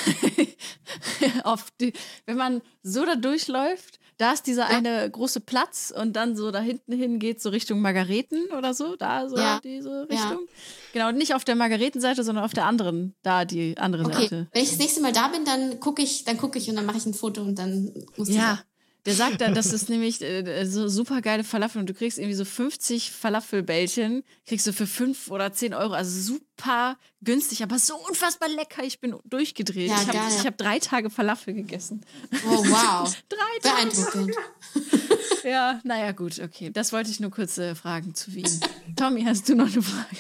[1.45, 1.93] auf die,
[2.27, 6.61] wenn man so da durchläuft, da ist dieser eine große Platz und dann so da
[6.61, 9.61] hinten hin geht so Richtung Margareten oder so, da so Ja.
[9.63, 10.31] diese Ja.
[10.31, 10.49] Richtung.
[10.93, 14.49] Genau, nicht auf der Margaretenseite, sondern auf der anderen, da die andere Okay, Seite.
[14.53, 16.87] wenn ich das nächste Mal da bin, dann gucke ich, dann gucke ich und dann
[16.87, 18.61] mache ich ein Foto und dann muss ich Ja,
[19.05, 22.37] der sagt dann, das ist nämlich äh, so super geile Falafel und du kriegst irgendwie
[22.37, 26.45] so 50 Falafelbällchen, kriegst du für 5 oder 10 Euro, also super
[27.23, 28.85] günstig, aber so unfassbar lecker.
[28.85, 29.89] Ich bin durchgedreht.
[29.89, 32.05] Ja, ich habe hab drei Tage Falafel gegessen.
[32.47, 33.15] Oh, wow.
[33.29, 33.91] Drei Tage.
[33.91, 34.35] Beeindruckend.
[35.45, 36.71] Ja, naja, gut, okay.
[36.71, 38.49] Das wollte ich nur kurz äh, fragen zu Wien.
[38.97, 40.17] Tommy, hast du noch eine Frage?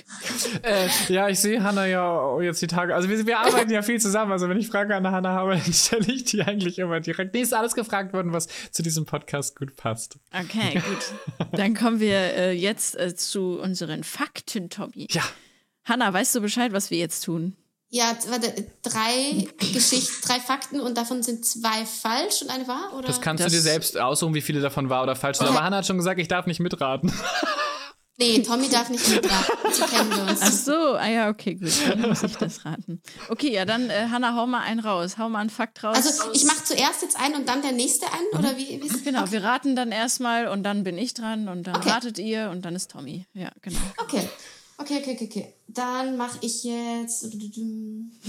[0.62, 2.94] Äh, ja, ich sehe Hannah ja jetzt die Tage.
[2.94, 4.32] Also wir, wir arbeiten ja viel zusammen.
[4.32, 7.34] Also wenn ich Fragen an Hannah habe, dann stelle ich die eigentlich immer direkt.
[7.34, 10.18] Nee, ist alles gefragt worden, was zu diesem Podcast gut passt.
[10.32, 11.48] Okay, gut.
[11.52, 15.08] Dann kommen wir äh, jetzt äh, zu unseren Fakten, Tommy.
[15.10, 15.24] Ja.
[15.84, 17.56] Hanna, weißt du Bescheid, was wir jetzt tun?
[17.90, 23.06] Ja, warte, drei Geschichten, drei Fakten und davon sind zwei falsch und eine wahr, oder?
[23.06, 25.46] Das kannst Das- du dir selbst aussuchen, wie viele davon wahr oder falsch sind.
[25.46, 25.56] Okay.
[25.56, 27.12] Aber Hannah hat schon gesagt, ich darf nicht mitraten.
[28.16, 29.72] Nee, Tommy darf nicht mitraten.
[29.72, 30.40] So kennen wir uns.
[30.40, 31.72] Ach so, ah ja, okay, gut.
[31.88, 33.02] Dann muss ich das raten.
[33.28, 35.18] Okay, ja, dann, äh, Hanna, hau mal einen raus.
[35.18, 35.96] Hau mal einen Fakt raus.
[35.96, 38.80] Also ich mache zuerst jetzt einen und dann der nächste einen, oder wie?
[38.80, 41.90] wie ist- genau, wir raten dann erstmal und dann bin ich dran und dann Okay.
[41.90, 43.26] ratet ihr und dann ist Tommy.
[43.34, 43.80] Ja, genau.
[43.98, 44.28] Okay.
[44.76, 45.54] Okay, okay, okay, okay.
[45.68, 47.24] Dann mache ich jetzt.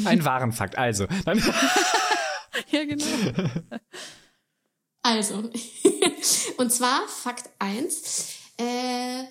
[0.05, 0.77] Ein wahren Fakt.
[0.77, 1.41] Also, dann,
[2.69, 3.05] Ja, genau.
[5.01, 5.49] Also.
[6.57, 8.27] Und zwar Fakt 1.
[8.57, 9.23] Äh,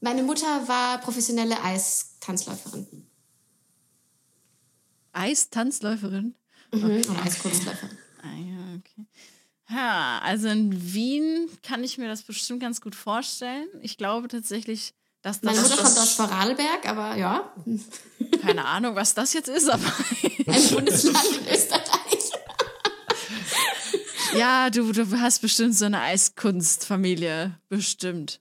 [0.00, 3.06] meine Mutter war professionelle Eistanzläuferin.
[5.12, 6.34] Eistanzläuferin.
[6.72, 6.84] Mhm.
[6.84, 7.98] Oder Eiskunstläuferin.
[8.22, 9.06] Ah ja, okay.
[9.68, 13.66] Ja, also in Wien kann ich mir das bestimmt ganz gut vorstellen.
[13.82, 14.94] Ich glaube tatsächlich,
[15.26, 15.56] dass das.
[15.56, 17.52] Meine Mutter kommt aus Vorarlberg, aber ja,
[18.42, 19.82] keine Ahnung, was das jetzt ist, aber.
[20.46, 22.30] ein Bundesland in Österreich.
[24.38, 27.58] ja, du, du hast bestimmt so eine Eiskunstfamilie.
[27.68, 28.40] Bestimmt.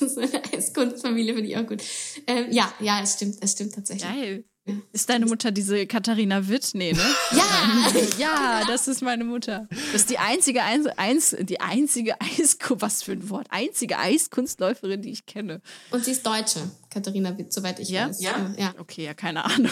[0.00, 1.82] so eine Eiskunstfamilie finde ich auch gut.
[2.26, 4.10] Ähm, ja, ja, es stimmt, es stimmt tatsächlich.
[4.10, 4.44] Geil.
[4.92, 6.70] Ist deine Mutter diese Katharina Witt?
[6.74, 7.00] Nee, ne?
[7.32, 9.66] Ja, Ja, das ist meine Mutter.
[9.70, 15.02] Das ist die einzige Eis, Eins, die einzige Eiskunst, was für ein Wort, einzige Eiskunstläuferin,
[15.02, 15.60] die ich kenne.
[15.90, 16.60] und sie ist Deutsche,
[16.90, 18.08] Katharina Witt, soweit ich Ja?
[18.08, 18.20] weiß.
[18.22, 18.54] Ja?
[18.58, 18.74] ja.
[18.78, 19.70] Okay, ja, keine Ahnung.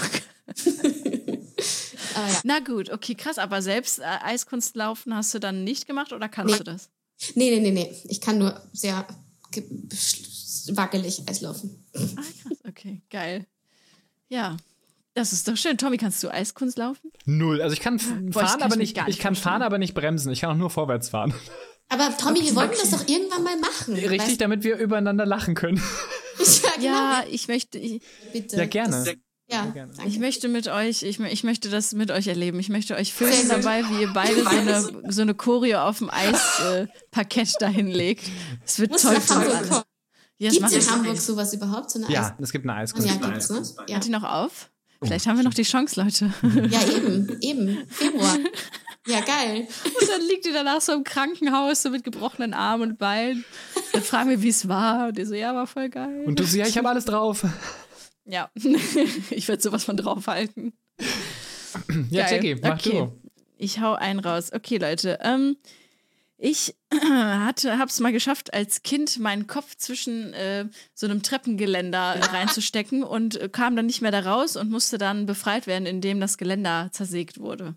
[2.14, 2.40] Aber ja.
[2.44, 6.52] Na gut, okay, krass, aber selbst äh, Eiskunstlaufen hast du dann nicht gemacht oder kannst
[6.52, 6.58] Nee.
[6.58, 6.88] du das?
[7.34, 7.94] Nee, nee, nee, nee.
[8.08, 9.06] Ich kann nur sehr
[10.72, 11.84] wackelig Eislaufen.
[11.94, 12.00] Ah,
[12.42, 13.46] krass, okay, geil.
[14.28, 14.56] Ja,
[15.16, 15.76] das ist doch schön.
[15.78, 17.10] Tommy, kannst du Eiskunst laufen?
[17.24, 17.60] null.
[17.60, 19.52] Also ich kann kann fahren, ich aber mich nicht, nicht ich kann vorstellen.
[19.52, 20.30] fahren, aber nicht bremsen.
[20.30, 21.34] Ich kann auch nur vorwärts fahren.
[21.88, 23.94] Aber Tommy, wir wollten das doch irgendwann mal machen.
[23.94, 25.76] Richtig, Weißt, damit wir übereinander lachen können.
[26.38, 26.86] ja, genau.
[26.86, 28.02] Ja, ich möchte, ich,
[28.32, 28.56] bitte.
[28.56, 29.04] Ja, gerne.
[29.04, 29.14] Das,
[29.48, 29.88] ja, danke.
[30.08, 32.58] ich möchte mit euch, ich, ich möchte das mit euch erleben.
[32.58, 36.10] Ich möchte euch filmen dabei, wie ihr beide so eine, so eine Choreo auf dem
[36.10, 38.24] Eisparkett äh, dahin legt.
[38.64, 39.68] Es wird Muss toll nach für Hamburg alle.
[39.68, 39.82] kommen.
[40.38, 41.90] Ja, Gibt es in Hamburg sowas überhaupt?
[41.90, 43.08] So eine Ja, es gibt eine Eis Eiskunst.
[43.08, 43.62] ja, gibt's, ne?
[43.88, 43.96] Ja.
[43.96, 44.70] Hat die noch auf?
[45.02, 46.32] Vielleicht haben wir noch die Chance, Leute.
[46.70, 47.86] ja, eben, eben.
[47.88, 48.38] Februar.
[49.06, 49.68] Ja, geil.
[49.84, 53.44] Und dann liegt die danach so im Krankenhaus, so mit gebrochenen Armen und Beinen.
[53.92, 55.08] Dann fragen wir, wie es war.
[55.08, 56.24] Und die so, ja, war voll geil.
[56.26, 57.46] Und du so, ja, ich habe alles drauf.
[58.24, 58.50] ja,
[59.30, 60.72] ich werde sowas von draufhalten.
[62.10, 62.34] Ja, Geil.
[62.34, 62.98] Jackie, mach okay.
[62.98, 63.12] du.
[63.58, 64.50] Ich hau einen raus.
[64.52, 65.18] Okay, Leute.
[65.22, 65.56] Ähm,
[66.38, 66.74] ich
[67.10, 73.40] hatte, hab's mal geschafft, als Kind meinen Kopf zwischen äh, so einem Treppengeländer reinzustecken und
[73.40, 76.90] äh, kam dann nicht mehr da raus und musste dann befreit werden, indem das Geländer
[76.92, 77.74] zersägt wurde.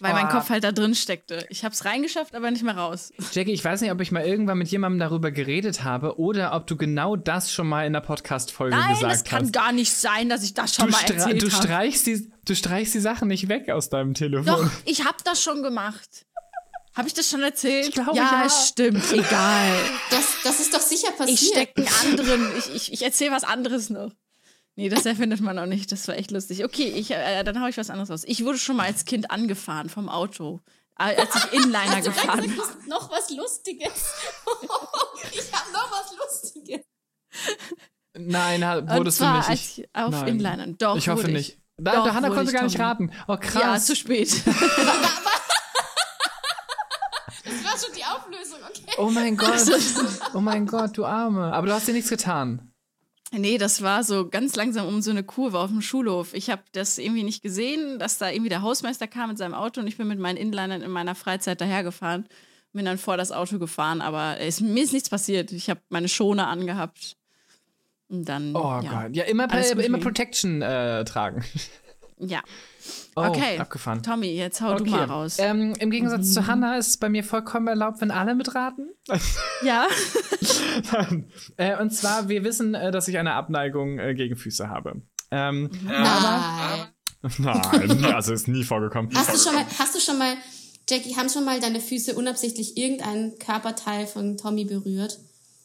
[0.00, 0.28] Weil mein.
[0.28, 1.46] Kopf halt da drin steckte.
[1.48, 3.12] Ich hab's reingeschafft, aber nicht mehr raus.
[3.32, 6.66] Jackie, ich weiß nicht, ob ich mal irgendwann mit jemandem darüber geredet habe oder ob
[6.66, 9.52] du genau das schon mal in der Podcast-Folge Nein, gesagt das kann hast.
[9.52, 11.62] gar nicht sein, dass ich das schon Du, mal erzählt du, habe.
[11.64, 14.46] streichst die, du streichst die Sachen nicht weg aus deinem Telefon.
[14.46, 16.26] Doch, ich hab das schon gemacht.
[16.94, 17.88] Habe ich das schon erzählt?
[17.88, 18.42] Ich glaube, ja.
[18.44, 18.50] ja.
[18.50, 19.12] stimmt.
[19.12, 19.76] Egal.
[20.10, 21.40] Das, das ist doch sicher passiert.
[21.40, 22.58] Ich stecke einen anderen.
[22.58, 24.12] Ich, ich, ich erzähle was anderes noch.
[24.76, 25.90] Nee, das erfindet man auch nicht.
[25.90, 26.64] Das war echt lustig.
[26.64, 28.24] Okay, ich, äh, dann hau ich was anderes raus.
[28.26, 30.60] Ich wurde schon mal als Kind angefahren vom Auto,
[30.98, 32.60] äh, als ich Inliner gefahren bin.
[32.88, 33.88] Noch was Lustiges.
[35.32, 36.80] ich habe noch was Lustiges.
[38.14, 39.48] Nein, wurdest du nicht.
[39.50, 40.28] Ich, auf nein.
[40.28, 40.76] Inlinern.
[40.78, 41.50] Doch, ich hoffe wurde nicht.
[41.50, 41.58] Ich.
[41.78, 43.10] Da, Doch, Hannah konnte ich, gar nicht raten.
[43.26, 43.86] Oh, Ja, krass.
[43.86, 44.30] zu spät.
[47.44, 48.94] Das war schon die Auflösung, okay.
[48.98, 49.70] oh mein Gott.
[50.34, 51.52] Oh mein Gott, du Arme.
[51.52, 52.72] Aber du hast dir nichts getan.
[53.34, 56.34] Nee, das war so ganz langsam um so eine Kurve auf dem Schulhof.
[56.34, 59.80] Ich habe das irgendwie nicht gesehen, dass da irgendwie der Hausmeister kam mit seinem Auto
[59.80, 62.26] und ich bin mit meinen Inlinern in meiner Freizeit dahergefahren.
[62.74, 65.52] Bin dann vor das Auto gefahren, aber es, mir ist nichts passiert.
[65.52, 67.16] Ich habe meine Schone angehabt.
[68.08, 68.54] Und dann.
[68.54, 69.04] Oh ja.
[69.04, 69.16] Gott.
[69.16, 69.48] Ja, immer,
[69.82, 69.98] immer.
[69.98, 71.42] Protection äh, tragen.
[72.24, 72.40] Ja.
[73.16, 73.58] Oh, Okay.
[73.58, 74.02] abgefahren.
[74.02, 75.36] Tommy, jetzt hau du mal raus.
[75.38, 78.90] Ähm, Im Gegensatz zu Hannah ist es bei mir vollkommen erlaubt, wenn alle mitraten.
[79.64, 79.86] ja.
[81.56, 85.02] äh, und zwar, wir wissen, äh, dass ich eine Abneigung äh, gegen Füße habe.
[85.30, 86.88] Ähm, Nein.
[87.38, 89.10] Nein, also ist nie vorgekommen.
[89.14, 90.34] Hast du schon mal, hast du schon mal,
[90.88, 95.18] Jackie, haben schon mal deine Füße unabsichtlich irgendein Körperteil von Tommy berührt?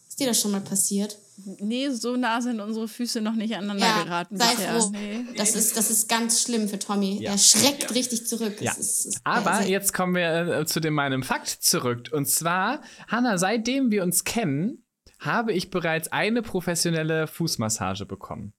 [0.08, 1.18] Ist dir das schon mal passiert?
[1.40, 4.80] Nee, so nah sind unsere Füße noch nicht aneinander geraten sei bisher.
[4.82, 4.90] froh.
[4.90, 5.24] Nee.
[5.38, 7.20] Das ist, das ist ganz schlimm für Tommy.
[7.22, 7.32] Ja.
[7.34, 8.60] Er schreckt richtig zurück.
[8.60, 8.72] Ja.
[8.72, 12.10] ist, ist Aber sehr- jetzt kommen wir äh, zu dem meinem Fakt zurück.
[12.12, 14.84] Und zwar, Hannah, seitdem wir uns kennen,
[15.20, 18.54] habe ich bereits eine professionelle Fußmassage bekommen.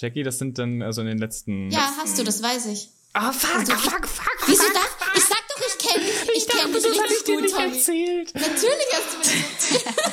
[0.00, 1.70] Jackie, das sind dann also in den letzten.
[1.70, 2.90] Ja, hast du, das weiß ich.
[3.12, 4.36] Ah, fuck, fuck, fuck.
[4.46, 5.16] Wieso das?
[5.16, 6.36] Ich sag doch, ich kenne dich.
[6.36, 7.68] Ich kenne dich das hatte ich richtig dir gut, nicht Tommy.
[7.76, 8.34] erzählt.
[8.34, 9.94] Natürlich hast du mir das erzählt.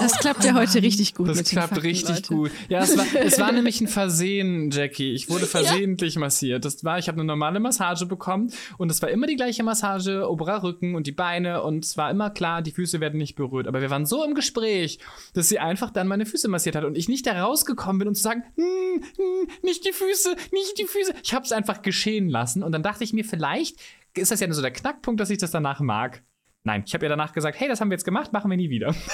[0.00, 1.28] Das klappt ja heute richtig gut.
[1.28, 2.34] Das klappt richtig Leute.
[2.34, 2.50] gut.
[2.68, 5.12] Ja, es war, es war nämlich ein Versehen, Jackie.
[5.12, 6.64] Ich wurde versehentlich massiert.
[6.64, 10.28] Das war, ich habe eine normale Massage bekommen und es war immer die gleiche Massage,
[10.28, 13.66] oberer Rücken und die Beine und es war immer klar, die Füße werden nicht berührt.
[13.66, 14.98] Aber wir waren so im Gespräch,
[15.34, 18.14] dass sie einfach dann meine Füße massiert hat und ich nicht da rausgekommen bin und
[18.14, 21.14] zu sagen, hm, hm, nicht die Füße, nicht die Füße.
[21.22, 23.76] Ich habe es einfach geschehen lassen und dann dachte ich mir, vielleicht
[24.16, 26.22] ist das ja so der Knackpunkt, dass ich das danach mag.
[26.64, 28.70] Nein, ich habe ihr danach gesagt, hey, das haben wir jetzt gemacht, machen wir nie
[28.70, 28.94] wieder.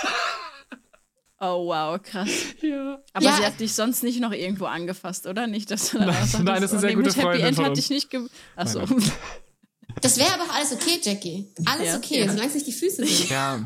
[1.53, 2.29] Oh, wow, krass.
[2.63, 2.99] ja.
[3.13, 3.37] Aber Ja.
[3.37, 5.47] sie hat dich sonst nicht noch irgendwo angefasst, oder?
[5.47, 7.47] Nicht, dass du Nein, sagtest, nein, das ist eine sehr nee, gute mit Happy Freundin
[7.47, 8.27] End hat dich nicht ge...
[8.57, 8.81] Achso.
[8.81, 9.13] Nein,
[10.01, 11.53] Das wäre aber auch alles okay, Jackie.
[11.67, 11.97] Alles Ja.
[11.97, 12.29] okay, Ja.
[12.31, 13.29] solange es nicht die Füße sind.
[13.31, 13.61] Ja,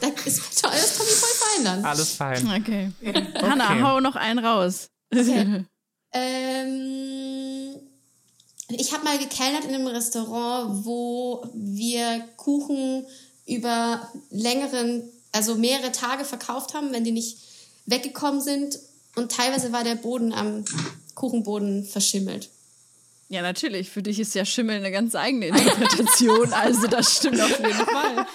[0.00, 1.84] Da ist toll, das Tommy voll fein dann.
[1.84, 2.46] alles fein.
[2.60, 2.90] Okay.
[3.40, 4.88] Hanna, hau noch einen raus.
[6.12, 7.76] Ähm,
[8.68, 13.06] ich habe mal gekellnert in einem Restaurant, wo wir Kuchen
[13.46, 15.02] über längeren,
[15.36, 17.38] also mehrere Tage verkauft haben, wenn die nicht
[17.86, 18.78] weggekommen sind.
[19.14, 20.64] Und teilweise war der Boden am
[21.14, 22.50] Kuchenboden verschimmelt.
[23.28, 23.90] Ja, natürlich.
[23.90, 26.52] Für dich ist ja Schimmel eine ganz eigene Interpretation.
[26.52, 28.26] Also das stimmt auf jeden Fall.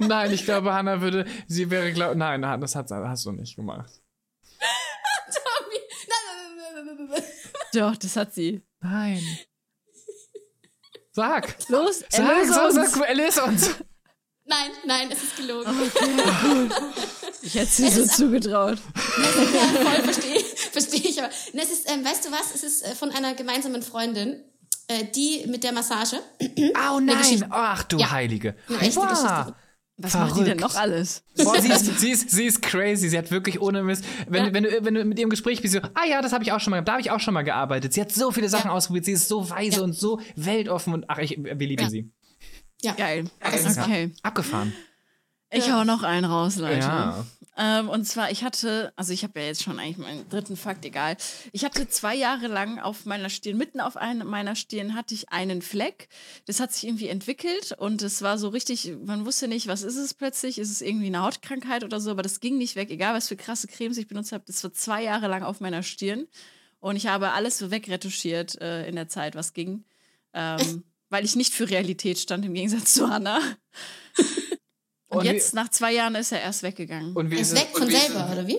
[0.00, 3.90] Nein, ich glaube, Hannah würde, sie wäre, glaub, nein, das hat, hast du nicht gemacht.
[5.26, 6.18] Tommy, nein,
[6.56, 7.22] nein, nein, nein, nein.
[7.74, 8.62] Doch, das hat sie.
[8.80, 9.22] Nein.
[11.12, 11.56] Sag.
[11.68, 12.92] Los, Sag, erlöse sag, uns.
[12.92, 13.70] sag, erlöse uns.
[14.44, 15.72] Nein, nein, es ist gelogen.
[17.42, 18.78] Ich hätte sie so zugetraut.
[18.78, 20.40] voll verstehe
[20.72, 21.18] versteh ich.
[21.22, 22.54] Aber es ist, ähm, weißt du was?
[22.54, 24.42] Es ist äh, von einer gemeinsamen Freundin,
[24.88, 26.16] äh, die mit der Massage.
[26.92, 27.46] Oh nein.
[27.50, 28.10] Ach du Ja.
[28.10, 28.56] Heilige.
[28.68, 29.54] Wow.
[29.98, 30.60] Was macht die denn Verrückt.
[30.60, 31.22] noch alles?
[31.36, 33.08] Boah, sie, ist, sie, ist, sie ist crazy.
[33.08, 34.04] Sie hat wirklich ohne Mist.
[34.26, 34.52] Wenn, Ja.
[34.54, 36.58] wenn, du, wenn du mit ihrem Gespräch bist, so, ah ja, das habe ich auch
[36.60, 37.92] schon mal, da habe ich auch schon mal gearbeitet.
[37.92, 38.72] Sie hat so viele Sachen Ja.
[38.74, 39.04] ausprobiert.
[39.04, 39.82] Sie ist so weise Ja.
[39.82, 41.90] und so weltoffen und ach, ich, wir lieben Ja.
[41.90, 42.10] sie.
[42.82, 42.92] Ja.
[42.94, 43.24] Geil.
[43.40, 44.12] Das ist Okay.
[44.22, 44.72] Abgefahren.
[45.54, 46.78] Ich hau noch einen raus, Leute.
[46.78, 47.26] Ja.
[47.58, 50.86] Ähm, und zwar, ich hatte, also ich habe ja jetzt schon eigentlich meinen dritten Fakt,
[50.86, 51.18] egal.
[51.52, 55.28] Ich hatte zwei Jahre lang auf meiner Stirn, mitten auf einer meiner Stirn hatte ich
[55.28, 56.08] einen Fleck.
[56.46, 59.96] Das hat sich irgendwie entwickelt und es war so richtig, man wusste nicht, was ist
[59.96, 60.58] es plötzlich?
[60.58, 62.10] Ist es irgendwie eine Hautkrankheit oder so?
[62.12, 64.44] Aber das ging nicht weg, egal was für krasse Cremes ich benutzt habe.
[64.46, 66.26] Das war zwei Jahre lang auf meiner Stirn
[66.80, 69.84] und ich habe alles so wegretuschiert äh, in der Zeit, was ging.
[70.32, 73.38] Ähm, weil ich nicht für Realität stand, im Gegensatz zu Hannah.
[75.08, 77.14] Und, Und wie- jetzt, nach zwei Jahren, ist er erst weggegangen.
[77.14, 77.78] Und wie Er ist ist weg es?
[77.78, 78.58] von selber, oder wie?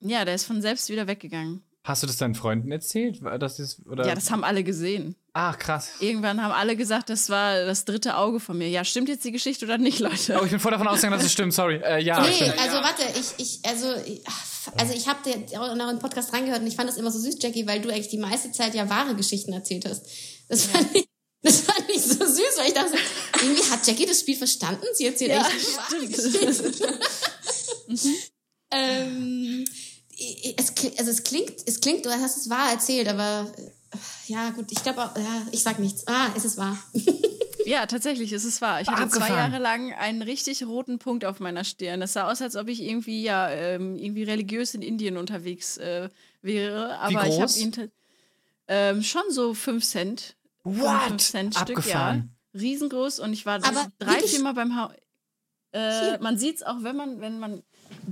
[0.00, 1.62] Ja, der ist von selbst wieder weggegangen.
[1.82, 3.22] Hast du das deinen Freunden erzählt?
[3.22, 4.06] War Das oder?
[4.06, 5.16] Ja, das haben alle gesehen.
[5.32, 5.92] Ach, krass.
[6.00, 8.68] Irgendwann haben alle gesagt, das war das dritte Auge von mir.
[8.68, 10.38] Ja, stimmt jetzt die Geschichte oder nicht, Leute?
[10.38, 11.54] Oh, ich bin voll davon ausgegangen, dass es stimmt.
[11.54, 11.76] Sorry.
[11.76, 12.58] Äh, ja, Nee, stimmt.
[12.58, 13.86] also warte, ich, ich, also,
[14.76, 17.18] also ich habe dir auch noch einen Podcast reingehört und ich fand das immer so
[17.18, 20.06] süß, Jackie, weil du eigentlich die meiste Zeit ja wahre Geschichten erzählt hast.
[20.48, 21.06] Das fand ich,
[21.42, 22.96] das fand ich so süß, weil ich dachte,
[23.40, 24.84] irgendwie hat Jackie das Spiel verstanden.
[24.94, 26.74] Sie erzählt Ja, echt Geschichten.
[28.70, 29.64] ähm,
[30.56, 33.62] es, also es klingt, es klingt, du hast es wahr erzählt, aber äh,
[34.26, 36.06] ja gut, ich glaube, auch- ja, ich sag nichts.
[36.06, 36.78] Ah, es ist wahr.
[37.66, 38.80] Ja, tatsächlich, ist es wahr.
[38.80, 39.28] Ich hatte zwei.
[39.28, 42.00] Jahre lang einen richtig roten Punkt auf meiner Stirn.
[42.00, 46.08] Das sah aus, als ob ich irgendwie ja ähm, irgendwie religiös in Indien unterwegs äh,
[46.42, 46.98] wäre.
[46.98, 47.90] Aber ich habe ihn
[48.68, 50.36] ähm, schon so fünf Cent.
[50.64, 51.20] What?
[51.20, 51.74] Cent Stück, ja.
[51.76, 52.36] Abgefahren.
[52.54, 54.92] Riesengroß und ich war Aber drei, vier Mal beim Haus.
[55.72, 57.62] Äh, man sieht es auch, wenn man, wenn man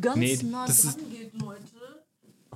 [0.00, 1.62] ganz Nee, nah das dran geht, Leute,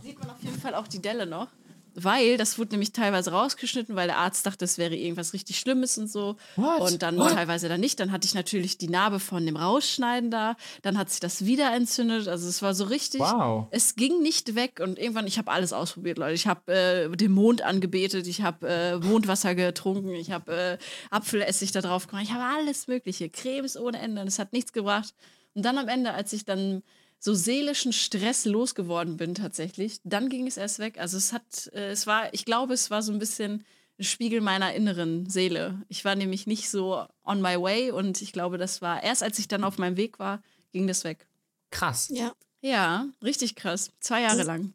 [0.01, 1.49] sieht man auf jeden Fall auch die Delle noch.
[1.95, 5.99] Weil das wurde nämlich teilweise rausgeschnitten, weil der Arzt dachte, es wäre irgendwas richtig Schlimmes
[5.99, 6.36] und so.
[6.57, 6.80] What?
[6.80, 7.32] Und dann What?
[7.32, 8.01] teilweise dann nicht.
[8.01, 10.57] Dann hatte ich natürlich die Narbe von dem Rausschneiden da.
[10.82, 12.28] Dann hat sich das wieder entzündet.
[12.28, 13.20] Also es war so richtig.
[13.20, 13.66] Wow.
[13.70, 16.34] Es ging nicht weg und irgendwann, ich habe alles ausprobiert, Leute.
[16.34, 20.78] Ich habe äh, den Mond angebetet, ich habe äh, Mondwasser getrunken, ich habe äh,
[21.11, 24.22] Apfelessig da drauf gemacht, ich habe alles Mögliche, Cremes ohne Ende.
[24.22, 25.14] Und es hat nichts gebracht.
[25.55, 26.82] Und dann am Ende, als ich dann
[27.24, 30.98] so seelischen Stress losgeworden bin tatsächlich, dann ging es erst weg.
[30.98, 33.64] Also es hat, äh, es war, ich glaube, es war so ein bisschen
[34.00, 35.80] ein Spiegel meiner inneren Seele.
[35.88, 39.38] Ich war nämlich nicht so on my way und ich glaube, das war erst, als
[39.38, 40.42] ich dann auf meinem Weg war,
[40.72, 41.28] ging das weg.
[41.70, 42.08] Krass.
[42.12, 42.32] Ja.
[42.60, 43.92] Ja, richtig krass.
[44.00, 44.72] Zwei Jahre lang.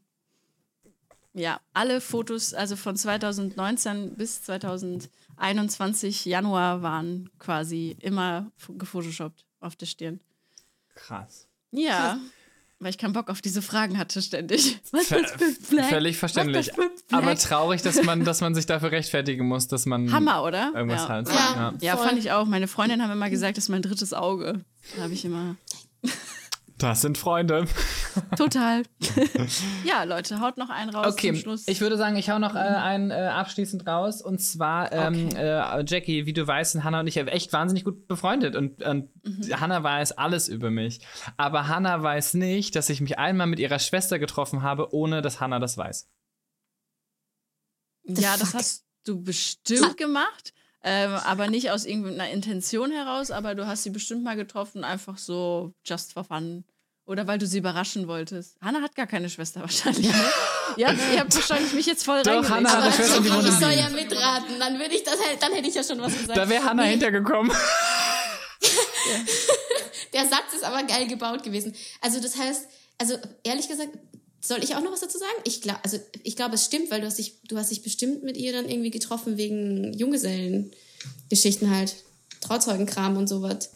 [1.34, 9.86] Ja, alle Fotos, also von 2019 bis 2021 Januar waren quasi immer gefotoshoppt auf der
[9.86, 10.22] Stirn.
[10.96, 11.48] Krass.
[11.72, 12.20] Ja,
[12.80, 14.80] weil ich keinen Bock auf diese Fragen hatte ständig.
[14.92, 15.86] Was Ver- ist mit Black?
[15.86, 16.68] Völlig verständlich.
[16.68, 17.24] Was ist mit Black?
[17.24, 20.72] Aber traurig, dass man, dass man sich dafür rechtfertigen muss, dass man Hammer, oder?
[20.76, 21.10] irgendwas ja.
[21.10, 21.30] hat.
[21.30, 21.74] Ja.
[21.82, 22.08] Ja, Voll.
[22.08, 22.46] fand ich auch.
[22.46, 24.64] Meine Freundin haben immer gesagt, das ist mein drittes Auge.
[24.96, 25.56] Da habe ich immer.
[26.78, 27.66] Das sind Freunde.
[28.38, 28.84] Total.
[29.84, 31.68] ja, Leute, haut noch einen raus Okay, zum Schluss.
[31.68, 34.22] ich würde sagen, ich hau noch äh, einen äh, abschließend raus.
[34.22, 38.08] Und zwar, ähm, äh, Jackie, wie du weißt, sind Hannah und ich echt wahnsinnig gut
[38.08, 38.56] befreundet.
[38.56, 39.60] Und, und Mhm.
[39.60, 41.00] Hannah weiß alles über mich.
[41.36, 45.40] Aber Hannah weiß nicht, dass ich mich einmal mit ihrer Schwester getroffen habe, ohne dass
[45.42, 46.10] Hannah das weiß.
[48.08, 50.54] ja, das hast du bestimmt gemacht.
[50.90, 55.18] Ähm, aber nicht aus irgendeiner Intention heraus, aber du hast sie bestimmt mal getroffen, einfach
[55.18, 56.64] so just for fun.
[57.06, 58.56] Oder weil du sie überraschen wolltest.
[58.62, 60.08] Hannah hat gar keine Schwester wahrscheinlich.
[60.08, 60.14] Ne?
[60.78, 62.50] ja, ihr habt wahrscheinlich mich jetzt voll Doch.
[62.50, 65.16] Hannah hat eine Schwester, die ich wohnt in soll ja mitraten, dann würde ich das
[65.26, 66.38] halt, dann hätte ich ja schon was gesagt.
[66.38, 67.52] Da wäre Hannah Nee, hintergekommen.
[70.14, 71.76] Der Satz ist aber geil gebaut gewesen.
[72.02, 72.68] Also das heißt,
[72.98, 73.90] also ehrlich gesagt,
[74.42, 75.32] soll ich auch noch was dazu sagen?
[75.44, 78.24] Ich glaube, also ich glaube, es stimmt, weil du hast dich, du hast dich bestimmt
[78.24, 81.96] mit ihr dann irgendwie getroffen wegen Junggesellengeschichten halt.
[82.42, 83.72] Trauzeugenkram und sowas.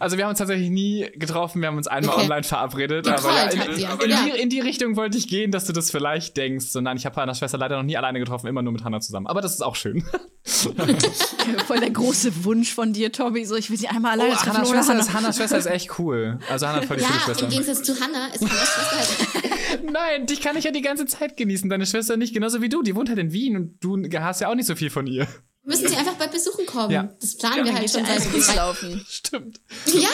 [0.00, 2.22] Also wir haben uns tatsächlich nie getroffen, wir haben uns einmal Okay.
[2.24, 3.08] online verabredet.
[3.08, 3.74] Aber ja, in, ihr.
[3.74, 4.24] in, Ja.
[4.24, 6.74] die, in die Richtung wollte ich gehen, dass du das vielleicht denkst.
[6.76, 9.00] Und nein, ich habe Hannahs Schwester leider noch nie alleine getroffen, immer nur mit Hannah
[9.00, 9.26] zusammen.
[9.26, 10.04] Aber das ist auch schön.
[11.66, 13.44] Voll der große Wunsch von dir, Tommy.
[13.44, 14.50] So, ich will sie einmal alleine treffen.
[14.50, 15.00] Oh, Hannahs ohne Schwester, Hannah.
[15.02, 16.38] ist, Hannahs Schwester ist echt cool.
[16.50, 17.44] Also Hannah hat voll die coole Ja, Schwester.
[17.44, 19.38] im Gegensatz zu Hannah ist Hannahs Schwester
[19.72, 19.84] halt.
[19.92, 21.68] Nein, dich kann ich ja die ganze Zeit genießen.
[21.70, 22.82] Deine Schwester nicht, genauso wie du.
[22.82, 25.26] Die wohnt halt in Wien und du hast ja auch nicht so viel von ihr.
[25.64, 26.90] Müssen sie einfach bald besuchen kommen.
[26.90, 27.04] Ja.
[27.20, 29.04] Das planen wir halt schon seit Eis laufen.
[29.08, 29.60] Stimmt.
[29.86, 30.08] Ja,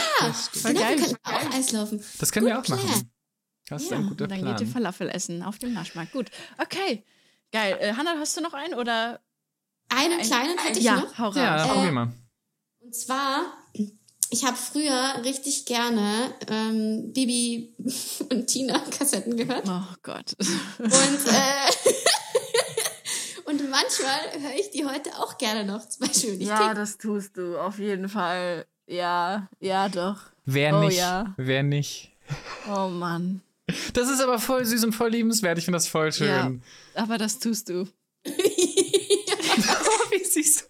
[0.62, 0.99] genau, geil.
[0.99, 2.05] wir können auch Eis laufen.
[2.18, 2.86] Das können wir Good auch machen.
[2.88, 3.11] plan.
[3.70, 4.57] Das ist Ja, ein guter und dann Plan.
[4.57, 6.12] geht ihr Falafel essen auf dem Naschmarkt.
[6.12, 6.30] Gut,
[6.62, 7.05] okay.
[7.53, 7.76] Geil.
[7.80, 9.20] Äh, Hannah, hast du noch einen oder?
[9.90, 11.16] Einen kleinen hätte ich ja, noch.
[11.18, 11.36] hau raus.
[11.36, 12.12] ja, Äh, probier mal.
[12.80, 13.46] Und zwar,
[14.30, 17.74] ich habe früher richtig gerne ähm, Bibi
[18.30, 19.66] und Tina Kassetten gehört.
[19.66, 20.34] Oh Gott.
[20.78, 21.72] Und, äh,
[23.49, 25.88] und manchmal höre ich die heute auch gerne noch.
[25.88, 27.59] Zum Beispiel, wenn ich ja, Tick- das tust du.
[27.59, 28.66] Auf jeden Fall.
[28.86, 30.18] Ja, ja, doch.
[30.44, 30.99] Wer oh nicht?
[30.99, 31.34] ja.
[31.38, 32.12] Wer nicht?
[32.68, 33.40] Oh Mann.
[33.94, 35.59] Das ist aber voll süß und voll liebenswert.
[35.59, 36.62] Ich finde das voll schön.
[36.94, 37.88] Ja, aber das tust du.
[38.24, 40.68] Wie süß.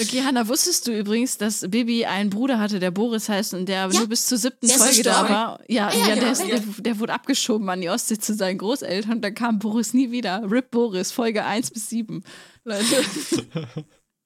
[0.00, 3.88] Okay, Hannah, wusstest du übrigens, dass Bibi einen Bruder hatte, der Boris heißt und der
[3.90, 5.60] Ja, nur bis zur siebten der ist Folge da war?
[5.68, 6.46] Ja, Ah, ja, ja, der, genau, ist, ja.
[6.58, 10.10] der, der wurde abgeschoben an die Ostsee zu seinen Großeltern und dann kam Boris nie
[10.10, 10.42] wieder.
[10.50, 12.22] Rip Boris, Folge 1 bis 7.
[12.64, 13.04] Leute.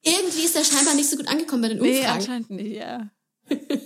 [0.03, 2.17] Irgendwie ist er scheinbar nicht so gut angekommen bei den Nee, Umfragen.
[2.19, 3.09] anscheinend nicht, ja.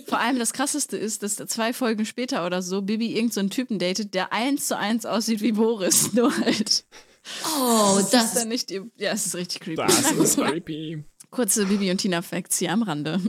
[0.06, 3.50] Vor allem das krasseste ist, dass zwei Folgen später oder so Bibi irgendeinen so einen
[3.50, 6.84] Typen datet, der eins zu eins aussieht wie Boris, nur halt.
[7.44, 9.82] Oh, Das das ist dann nicht, ihr- ja, es ist richtig creepy.
[9.86, 11.04] Das ist creepy.
[11.30, 13.20] Kurze Bibi und Tina Facts hier am Rande.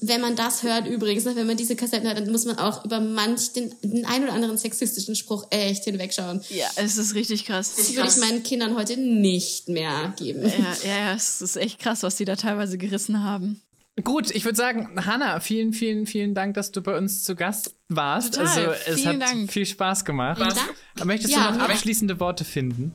[0.00, 2.84] wenn man das hört übrigens, ne, wenn man diese Kassetten hört, dann muss man auch
[2.84, 6.40] über manch den, den ein oder anderen sexistischen Spruch echt hinwegschauen.
[6.50, 7.74] Ja, es ist richtig krass.
[7.76, 10.42] Das würde ich meinen Kindern heute nicht mehr geben.
[10.44, 13.60] Ja, ja, ja, es ist echt krass, was die da teilweise gerissen haben.
[14.04, 17.74] Gut, ich würde sagen, Hanna, vielen, vielen, vielen Dank, dass du bei uns zu Gast
[17.88, 18.34] warst.
[18.34, 19.52] Total, also es vielen hat Dank.
[19.52, 20.38] viel Spaß gemacht.
[20.40, 21.04] Vielen Dank.
[21.04, 21.74] Möchtest Ja, du noch ja.
[21.74, 22.94] abschließende Worte finden?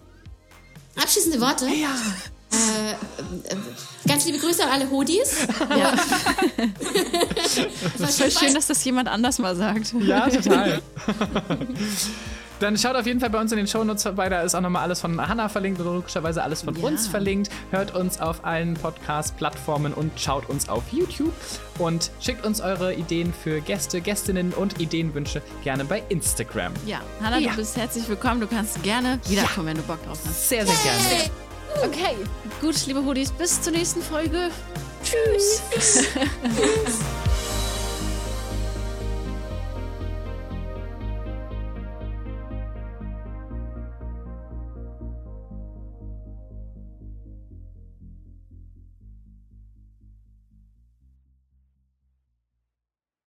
[0.96, 1.68] Abschließende Worte.
[1.68, 1.90] Ja.
[2.52, 2.96] Äh, äh,
[4.08, 5.38] ganz liebe Grüße an alle Hodis.
[5.70, 5.94] ja.
[7.98, 9.94] War Voll schön, dass das jemand anders mal sagt.
[10.00, 10.82] Ja, total.
[12.64, 14.84] Dann schaut auf jeden Fall bei uns in den Shownotes vorbei, da ist auch nochmal
[14.84, 16.88] alles von Hanna verlinkt und logischerweise alles von Ja.
[16.88, 17.50] uns verlinkt.
[17.72, 21.34] Hört uns auf allen Podcast-Plattformen und schaut uns auf YouTube
[21.78, 26.72] und schickt uns eure Ideen für Gäste, Gästinnen und Ideenwünsche gerne bei Instagram.
[26.86, 27.52] Ja, Hanna, Ja.
[27.52, 28.40] du bist herzlich willkommen.
[28.40, 30.48] Du kannst gerne wiederkommen, wenn du Bock drauf hast.
[30.48, 31.30] Sehr, sehr gerne.
[31.86, 32.16] Okay,
[32.62, 34.50] gut, liebe Hoodies, bis zur nächsten Folge.
[35.04, 35.62] Tschüss.